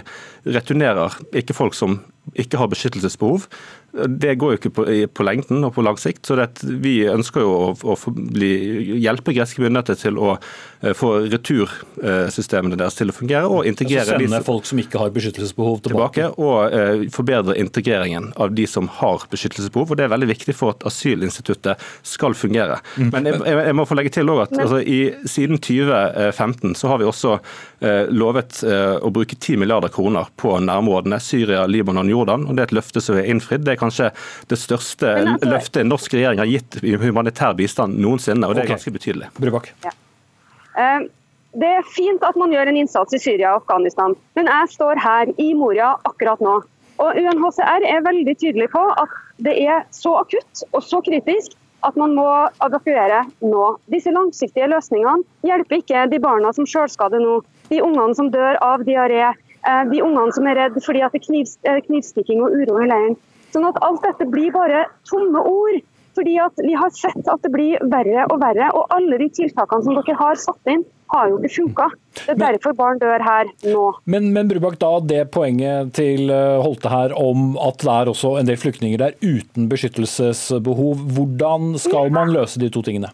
[0.46, 2.00] returnerer ikke folk som
[2.34, 3.46] ikke har beskyttelsesbehov,
[3.96, 4.86] Det går jo ikke på,
[5.16, 6.26] på lengden og på lang sikt.
[6.28, 6.50] så det,
[6.84, 8.52] Vi ønsker jo å, å bli,
[9.00, 10.36] hjelpe greske myndigheter til å
[10.94, 15.80] få retursystemene deres til å fungere og integrere altså sende folk som ikke har beskyttelsesbehov
[15.86, 16.28] tilbake.
[16.28, 19.92] tilbake og uh, forbedre integreringen av de som har beskyttelsesbehov.
[19.92, 22.80] og Det er veldig viktig for at asylinstituttet skal fungere.
[22.98, 23.10] Mm.
[23.14, 27.10] Men jeg, jeg, må få legge til at altså, i, siden 2015 så har vi
[27.10, 27.36] også
[27.86, 32.48] eh, lovet å bruke 10 milliarder kroner på nærområdene Syria, Libanon, Jordan.
[32.48, 33.66] og Det er et løfte som er innfridd.
[33.66, 34.12] Det er kanskje
[34.52, 38.66] det største altså, løftet en norsk regjering har gitt i humanitær bistand noensinne, og det
[38.66, 39.32] er ganske betydelig.
[39.40, 39.72] Brubak.
[39.86, 39.94] Ja.
[40.76, 41.08] Uh,
[41.56, 45.00] det er fint at man gjør en innsats i Syria og Afghanistan, men jeg står
[45.00, 46.58] her i Moria akkurat nå.
[47.04, 49.14] Og UNHCR er veldig tydelig på at
[49.44, 51.56] det er så akutt og så kritisk
[51.88, 52.28] at man må
[52.66, 53.66] evakuere nå.
[53.92, 58.86] Disse langsiktige løsningene hjelper ikke de barna som selvskader nå, de ungene som dør av
[58.88, 63.20] diaré, eh, de ungene som er redd fordi det er knivstikking og uro i leiren.
[63.54, 65.84] Sånn at alt dette blir bare tomme ord.
[66.16, 69.84] Fordi at Vi har sett at det blir verre og verre, og alle de tiltakene
[69.84, 71.90] som dere har satt inn, har jo ikke funka.
[72.16, 73.84] Det er derfor barn dør her nå.
[74.10, 78.38] Men, men Brubak, da det poenget til eh, Holte her om at det er også
[78.40, 81.06] en del flyktninger der uten beskyttelsesbehov.
[81.18, 83.12] Hvordan skal man løse de to tingene?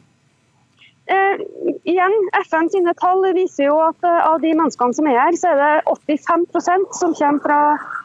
[1.11, 1.41] Eh,
[1.89, 2.13] igjen,
[2.45, 5.59] FN sine tall viser jo at eh, av de menneskene som er her, så er
[5.59, 7.61] det 85% som kommer fra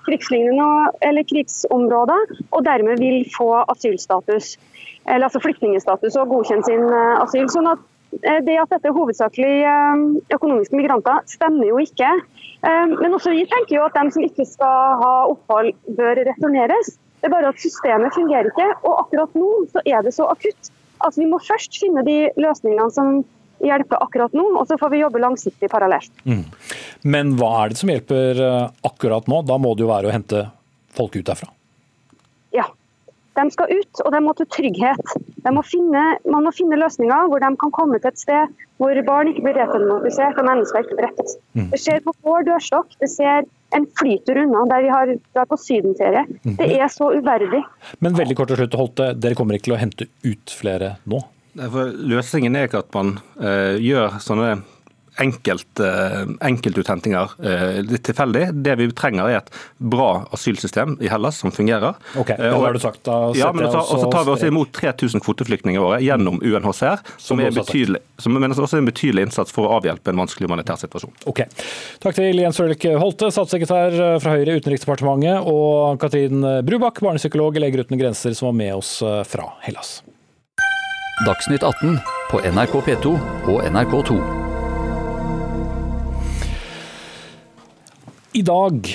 [0.09, 4.57] krigslignende eller krigsområder, og dermed vil få asylstatus.
[5.07, 7.47] Eller altså flyktningstatus og godkjent sin eh, asyl.
[7.53, 7.83] sånn at
[8.23, 9.55] eh, det at dette er hovedsakelig
[10.35, 12.11] økonomiske migranter, stemmer jo ikke.
[12.67, 16.97] Men også vi tenker jo at de som ikke skal ha opphold, bør returneres.
[17.21, 18.67] Det er bare at systemet fungerer ikke.
[18.89, 20.73] Og akkurat nå så er det så akutt
[21.05, 23.21] at vi må først finne de løsningene som
[23.65, 26.13] hjelper akkurat nå, og så får vi jobbe langsiktig parallelt.
[26.29, 26.45] Mm.
[27.09, 29.43] Men hva er det som hjelper eh, akkurat nå?
[29.49, 30.47] Da må det jo være å hente
[30.97, 31.53] folk ut derfra?
[33.37, 35.17] De skal ut, og de må til trygghet.
[35.53, 39.31] Må finne, man må finne løsninger hvor de kan komme til et sted hvor barn
[39.31, 41.37] ikke blir retenomatisert og mennesker ikke drept.
[41.57, 41.69] Mm.
[41.73, 42.97] Det skjer på vår dørstokk.
[43.01, 46.27] Det ser en flytur unna der vi har, drar på sydenferie.
[46.45, 46.59] Mm.
[46.61, 47.63] Det er så uverdig.
[48.05, 51.23] Men veldig kort til slutt, Holte, dere kommer ikke til å hente ut flere nå?
[51.57, 54.59] løsningen er ikke at man uh, gjør sånne
[55.21, 58.49] enkelt, uh, enkeltuthentinger uh, litt tilfeldig.
[58.65, 61.97] Det vi trenger er et bra asylsystem i Hellas som fungerer.
[62.19, 63.03] Ok, det har du sagt.
[63.09, 67.05] Da ja, men også, også tar vi også imot 3000 kvoteflyktninger i året gjennom UNHCR,
[67.21, 70.81] som, er betydelig, som men også en betydelig innsats for å avhjelpe en vanskelig humanitær
[70.81, 71.15] situasjon.
[71.31, 71.45] Ok.
[72.03, 77.65] Takk til Jens Ørlik Holte, statssekretær fra Høyre i Utenriksdepartementet, og Katrin Brubakk, barnepsykolog i
[77.65, 79.99] Leger uten grenser, som var med oss fra Hellas.
[81.25, 81.97] Dagsnytt 18
[82.31, 83.15] på NRK P2
[83.49, 84.46] og NRK2.
[88.37, 88.91] I dag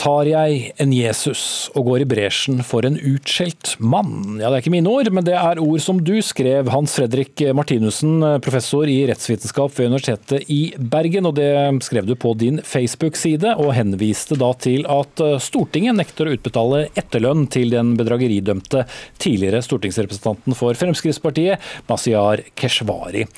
[0.00, 1.40] tar jeg en Jesus
[1.76, 4.38] og går i bresjen for en utskjelt mann.
[4.40, 7.42] Ja, Det er ikke mine ord, men det er ord som du skrev, Hans Fredrik
[7.52, 11.28] Martinussen, professor i rettsvitenskap ved Universitetet i Bergen.
[11.28, 16.36] og Det skrev du på din Facebook-side, og henviste da til at Stortinget nekter å
[16.38, 18.86] utbetale etterlønn til den bedrageridømte
[19.18, 23.28] tidligere stortingsrepresentanten for Fremskrittspartiet, Masiar Keshvari.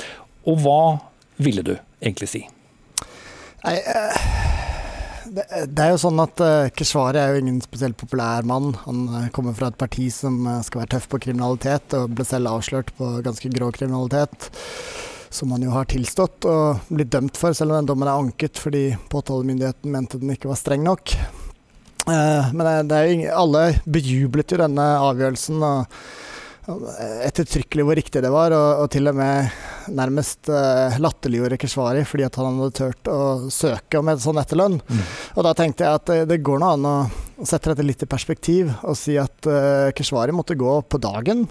[0.46, 0.82] Og hva
[1.42, 2.46] ville du egentlig si?
[3.66, 4.38] Nei, uh
[5.66, 8.72] det, er jo sånn at uh, Keshvari er jo ingen spesielt populær mann.
[8.84, 12.26] Han uh, kommer fra et parti som uh, skal være tøff på kriminalitet, og ble
[12.28, 14.50] selv avslørt på ganske grå kriminalitet.
[15.34, 18.56] Som han jo har tilstått og blitt dømt for, selv om den dommen er anket
[18.60, 21.12] fordi påtalemyndigheten mente den ikke var streng nok.
[22.08, 25.60] men det, det er jo ingen, alle bejublet jo denne avgjørelsen.
[25.60, 26.27] og
[26.68, 29.48] ettertrykkelig hvor riktig det var, og, og til og med
[29.96, 34.78] nærmest uh, latterliggjorde Keshvari fordi at han hadde turt å søke om en sånn etterlønn.
[34.84, 35.02] Mm.
[35.38, 36.96] Og da tenkte jeg at det, det går nå an å
[37.46, 41.46] sette dette litt i perspektiv og si at uh, Keshvari måtte gå på dagen.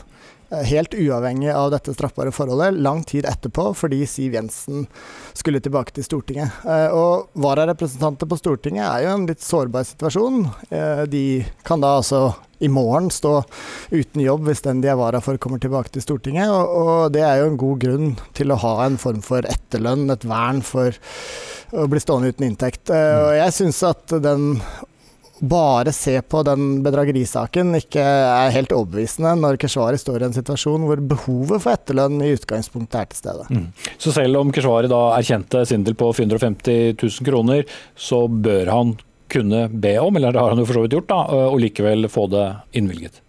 [0.47, 4.85] Helt uavhengig av dette straffbare forholdet, lang tid etterpå, fordi Siv Jensen
[5.35, 6.61] skulle tilbake til Stortinget.
[6.95, 10.45] Og vararepresentanter på Stortinget er jo en litt sårbar situasjon.
[11.11, 11.25] de
[11.67, 12.29] kan da altså
[12.59, 13.41] i morgen stå
[13.91, 16.49] uten jobb hvis den de er vara for, kommer tilbake til Stortinget.
[16.49, 20.09] Og, og, det er jo en god grunn til å ha en form for etterlønn,
[20.13, 20.95] et vern for
[21.77, 22.87] å bli stående uten inntekt.
[22.93, 24.53] Eh, og jeg syns at den
[25.39, 30.87] bare se på den bedragerisaken ikke er helt overbevisende når Keshvari står i en situasjon
[30.87, 33.45] hvor behovet for etterlønn i utgangspunktet er til stede.
[33.53, 33.67] Mm.
[34.01, 38.95] Så selv om Keshvari da erkjente svindel på 450 000 kroner, så bør han
[39.31, 41.21] kunne be om, eller det har han jo for så vidt gjort, da,
[41.51, 42.45] og likevel få det
[42.79, 43.21] innvilget?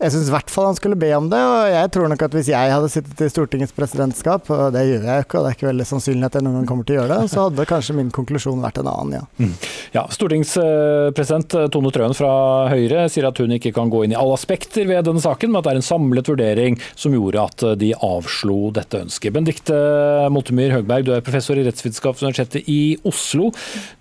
[0.00, 2.32] Jeg syns i hvert fall han skulle be om det, og jeg tror nok at
[2.32, 5.50] hvis jeg hadde sittet i Stortingets presidentskap, og det gjør jeg jo ikke, og det
[5.50, 7.66] er ikke veldig sannsynlig at jeg noen gang kommer til å gjøre det, så hadde
[7.68, 9.26] kanskje min konklusjon vært en annen, ja.
[9.36, 9.52] Mm.
[9.92, 12.32] Ja, Stortingspresident Tone Trøen fra
[12.72, 15.60] Høyre sier at hun ikke kan gå inn i alle aspekter ved denne saken, men
[15.60, 19.36] at det er en samlet vurdering som gjorde at de avslo dette ønsket.
[19.36, 19.76] Benedicte
[20.32, 23.52] Moltemyr Høgberg, du er professor i rettsvitenskap ved Universitetet i Oslo.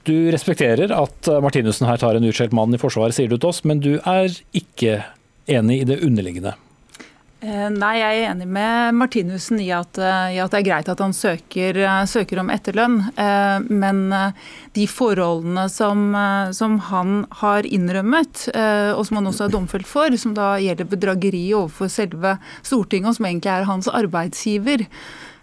[0.08, 3.66] Du respekterer at Martinussen her tar en utskjelt mann i Forsvaret, sier du til oss,
[3.68, 5.02] men du er ikke
[5.58, 6.56] enig i det underliggende?
[7.40, 10.90] Eh, nei, jeg er enig med Martinussen i at, eh, i at det er greit
[10.92, 12.98] at han søker, eh, søker, om etterlønn.
[13.70, 14.00] Men
[14.76, 16.12] de forholdene som,
[16.52, 18.50] som, han har innrømmet,
[18.96, 23.18] og som han også er domfelt for, som da gjelder bedrageri overfor selve Stortinget, og
[23.18, 24.86] som egentlig er hans arbeidsgiver,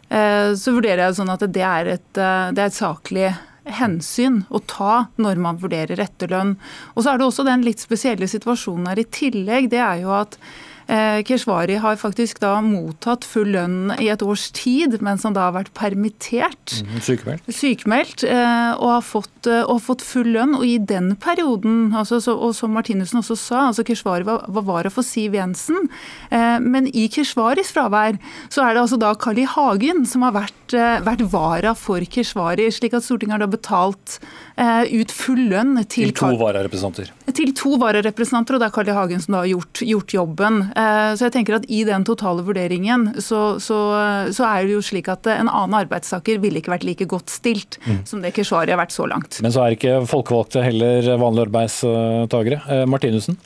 [0.08, 3.32] så vurderer jeg sånn at det er et, det er et saklig
[3.66, 6.54] hensyn å ta når man vurderer etterlønn.
[6.94, 9.70] Og så er det også den litt spesielle situasjonen her i tillegg.
[9.72, 10.38] Det er jo at
[10.86, 15.56] Keshvari har faktisk da mottatt full lønn i et års tid, mens han da har
[15.56, 16.76] vært permittert.
[16.86, 17.50] Mm, sykemeldt.
[17.50, 20.54] Sykemeldt, eh, og har, fått, og har fått, full lønn.
[20.58, 24.92] Og i den perioden, altså, og som Martinussen også sa, altså Keshvari var, var vara
[24.92, 25.88] for Siv Jensen.
[26.30, 28.18] Men i Keshvaris fravær
[28.52, 29.46] så er det altså da Carl I.
[29.46, 30.74] Hagen som har vært,
[31.06, 34.18] vært vara for Keshvari, slik at Stortinget har da betalt
[34.56, 37.12] ut full lønn til, til to vararepresentanter.
[37.36, 38.96] Til to vararepresentanter, og det er Carl I.
[38.96, 40.62] Hagen som da har gjort, gjort jobben.
[40.76, 43.80] Eh, så jeg tenker at I den totale vurderingen så, så,
[44.28, 47.80] så, er det jo slik at en annen arbeidstaker ville ikke vært like godt stilt
[47.86, 48.02] mm.
[48.08, 49.40] som det Keshvari har vært så langt.
[49.44, 52.62] Men så er ikke folkevalgte heller vanlige arbeidstakere.
[52.68, 53.40] Eh, Martinussen?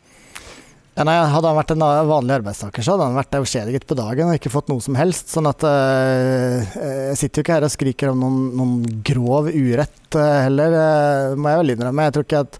[0.98, 4.28] Ja, nei, hadde han vært en vanlig arbeidstaker, så hadde han vært avskjediget på dagen
[4.28, 5.30] og ikke fått noe som helst.
[5.32, 10.18] sånn at øh, Jeg sitter jo ikke her og skriker om noen, noen grov urett
[10.18, 12.08] øh, heller, øh, må jeg vel innrømme.
[12.08, 12.58] Jeg tror ikke at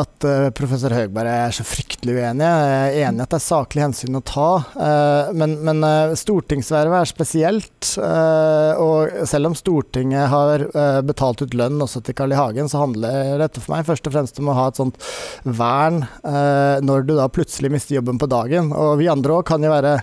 [0.00, 2.46] at uh, professor Høgberg er så fryktelig uenig.
[2.46, 7.00] Jeg er enig at det er saklig hensyn å ta, uh, men, men uh, stortingsvervet
[7.00, 7.92] er spesielt.
[7.96, 10.64] og selv om Stortinget har
[11.06, 12.36] betalt ut lønn også til Carl I.
[12.36, 14.98] Hagen, så handler dette for meg først og fremst om å ha et sånt
[15.44, 16.02] vern
[16.84, 18.72] når du da plutselig mister jobben på dagen.
[18.74, 19.94] Og vi andre òg kan jo være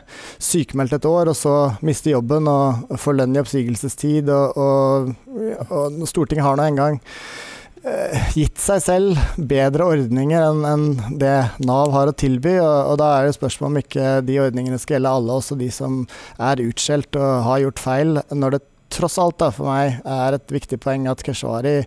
[0.41, 6.05] sykemeldt et år, og så miste jobben og få lønn i oppsigelsestid, og, og, og
[6.09, 7.52] Stortinget har nå engang Eh,
[8.33, 10.85] gitt seg selv bedre ordninger enn en
[11.19, 11.35] det
[11.67, 12.55] Nav har å tilby.
[12.61, 15.67] Og, og da er det spørsmål om ikke de ordningene skal gjelde alle, også de
[15.73, 16.03] som
[16.39, 18.21] er utskjelt og har gjort feil.
[18.31, 18.63] Når det
[18.93, 21.79] tross alt da, for meg er et viktig poeng at Keshvari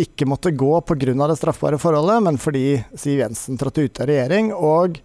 [0.00, 1.14] ikke måtte gå pga.
[1.14, 4.52] det straffbare forholdet, men fordi Siv Jensen trådte ut av regjering.
[4.54, 4.98] Og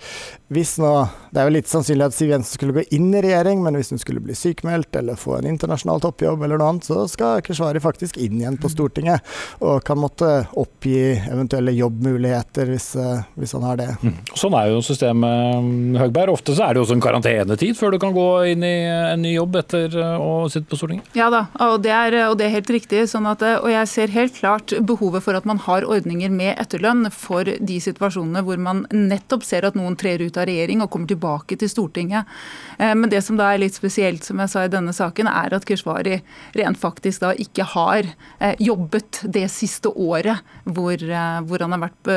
[0.54, 0.94] hvis nå
[1.34, 3.90] Det er jo litt sannsynlig at Siv Jensen skulle gå inn i regjering, men hvis
[3.90, 7.82] hun skulle bli sykemeldt eller få en internasjonal toppjobb eller noe annet, så skal Keshvari
[7.82, 9.26] faktisk inn igjen på Stortinget.
[9.66, 13.88] Og kan måtte oppgi eventuelle jobbmuligheter hvis, eh, hvis han har det.
[14.04, 14.20] Mm.
[14.38, 16.36] Sånn er jo systemet, Høgberg.
[16.38, 19.26] Ofte så er det jo også en karantenetid før du kan gå inn i en
[19.26, 21.18] ny jobb etter eh, å sitte på Stortinget.
[21.18, 23.08] Ja da, og det er, og det er helt riktig.
[23.10, 27.10] Sånn at, og jeg ser helt klart behovet for at man har ordninger med etterlønn
[27.10, 31.10] for de situasjonene hvor man nettopp ser at noen trer ut av regjering og kommer
[31.10, 32.30] tilbake til Stortinget.
[32.78, 35.56] Eh, men det som da er litt spesielt, som jeg sa i denne saken, er
[35.56, 36.20] at Keshvari
[36.58, 38.08] rent faktisk da ikke har
[38.40, 42.12] eh, jobbet det siste året hvor, eh, hvor han har vært,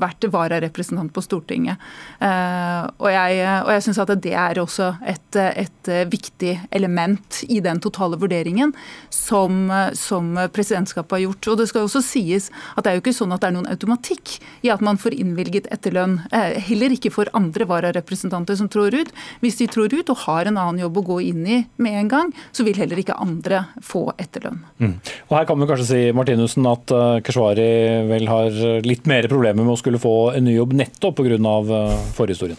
[0.00, 1.80] vært vararepresentant på Stortinget.
[2.24, 7.80] Og jeg, og jeg syns at det er også et, et viktig element i den
[7.82, 8.72] totale vurderingen
[9.12, 9.68] som,
[9.98, 11.48] som, presidentskapet har gjort.
[11.52, 13.70] Og Det skal også sies at det er jo ikke sånn at det er noen
[13.70, 16.20] automatikk i at man får innvilget etterlønn.
[16.32, 19.12] Heller ikke for andre vararepresentanter som trår ut.
[19.40, 22.10] Hvis de trår ut og har en annen jobb å gå inn i med en
[22.10, 24.58] gang, så vil heller ikke andre få etterlønn.
[24.82, 24.96] Mm.
[25.28, 27.68] Og Her kan vi kanskje si Martinussen, at uh, Keshvari
[28.10, 31.38] vel har litt mer problemer med å skulle få en ny jobb nettopp pga.
[31.44, 32.58] Uh, forhistorien?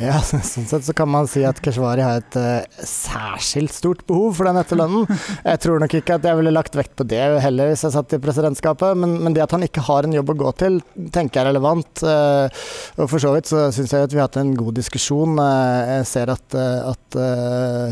[0.00, 4.38] Ja, sånn sett så kan man si at Keshvari har et uh, særskilt stort behov
[4.38, 5.08] for den etterlønnen.
[5.44, 8.14] Jeg tror nok ikke at jeg ville lagt vekt på det heller hvis jeg satt
[8.16, 10.78] i presidentskapet, men, men det at han ikke har en jobb å gå til,
[11.12, 12.04] tenker jeg er relevant.
[12.04, 12.48] Uh,
[12.96, 15.36] og for så vidt så syns jeg at vi har hatt en god diskusjon.
[15.36, 17.20] Uh, jeg ser at, at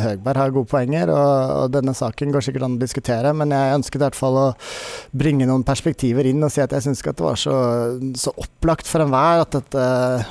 [0.02, 3.76] Høgberg har gode poenger, og, og, denne saken går sikkert an å diskutere, men jeg
[3.76, 4.48] ønsket i hvert fall å
[5.12, 7.59] bringe noen perspektiver inn og si at jeg syns ikke at det var så,
[8.16, 9.86] så opplagt for enhver at dette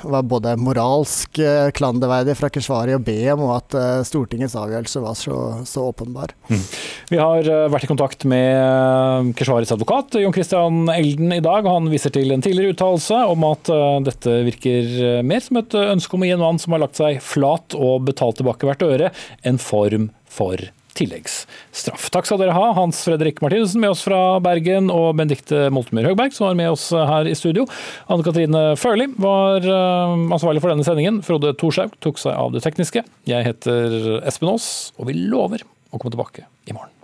[0.07, 1.37] var både moralsk
[1.75, 5.37] klanderverdig fra Keshvari å be om at eh, Stortingets avgjørelse var så,
[5.67, 6.33] så åpenbar.
[6.51, 6.63] Mm.
[7.11, 11.65] Vi har eh, vært i kontakt med eh, Keshvaris advokat Jon Christian Elden i dag.
[11.65, 13.69] og Han viser til en tidligere uttalelse om at
[14.07, 17.21] dette virker mer som et ønske om å gi en mann som har lagt seg
[17.23, 19.13] flat og betalt tilbake hvert øre,
[19.47, 20.61] en form for
[20.97, 22.09] tilleggsstraff.
[22.13, 26.35] Takk skal dere ha, Hans Fredrik Martinussen med oss fra Bergen, og Benedicte Moltemyr Høgberg,
[26.35, 27.67] som var med oss her i studio.
[28.11, 31.21] Anne Katrine Førli var eh, ansvarlig for denne sendingen.
[31.25, 33.05] Frode Thorshaug tok seg av det tekniske.
[33.29, 36.96] Jeg heter Espen Aas, og vi lover å komme tilbake i morgen.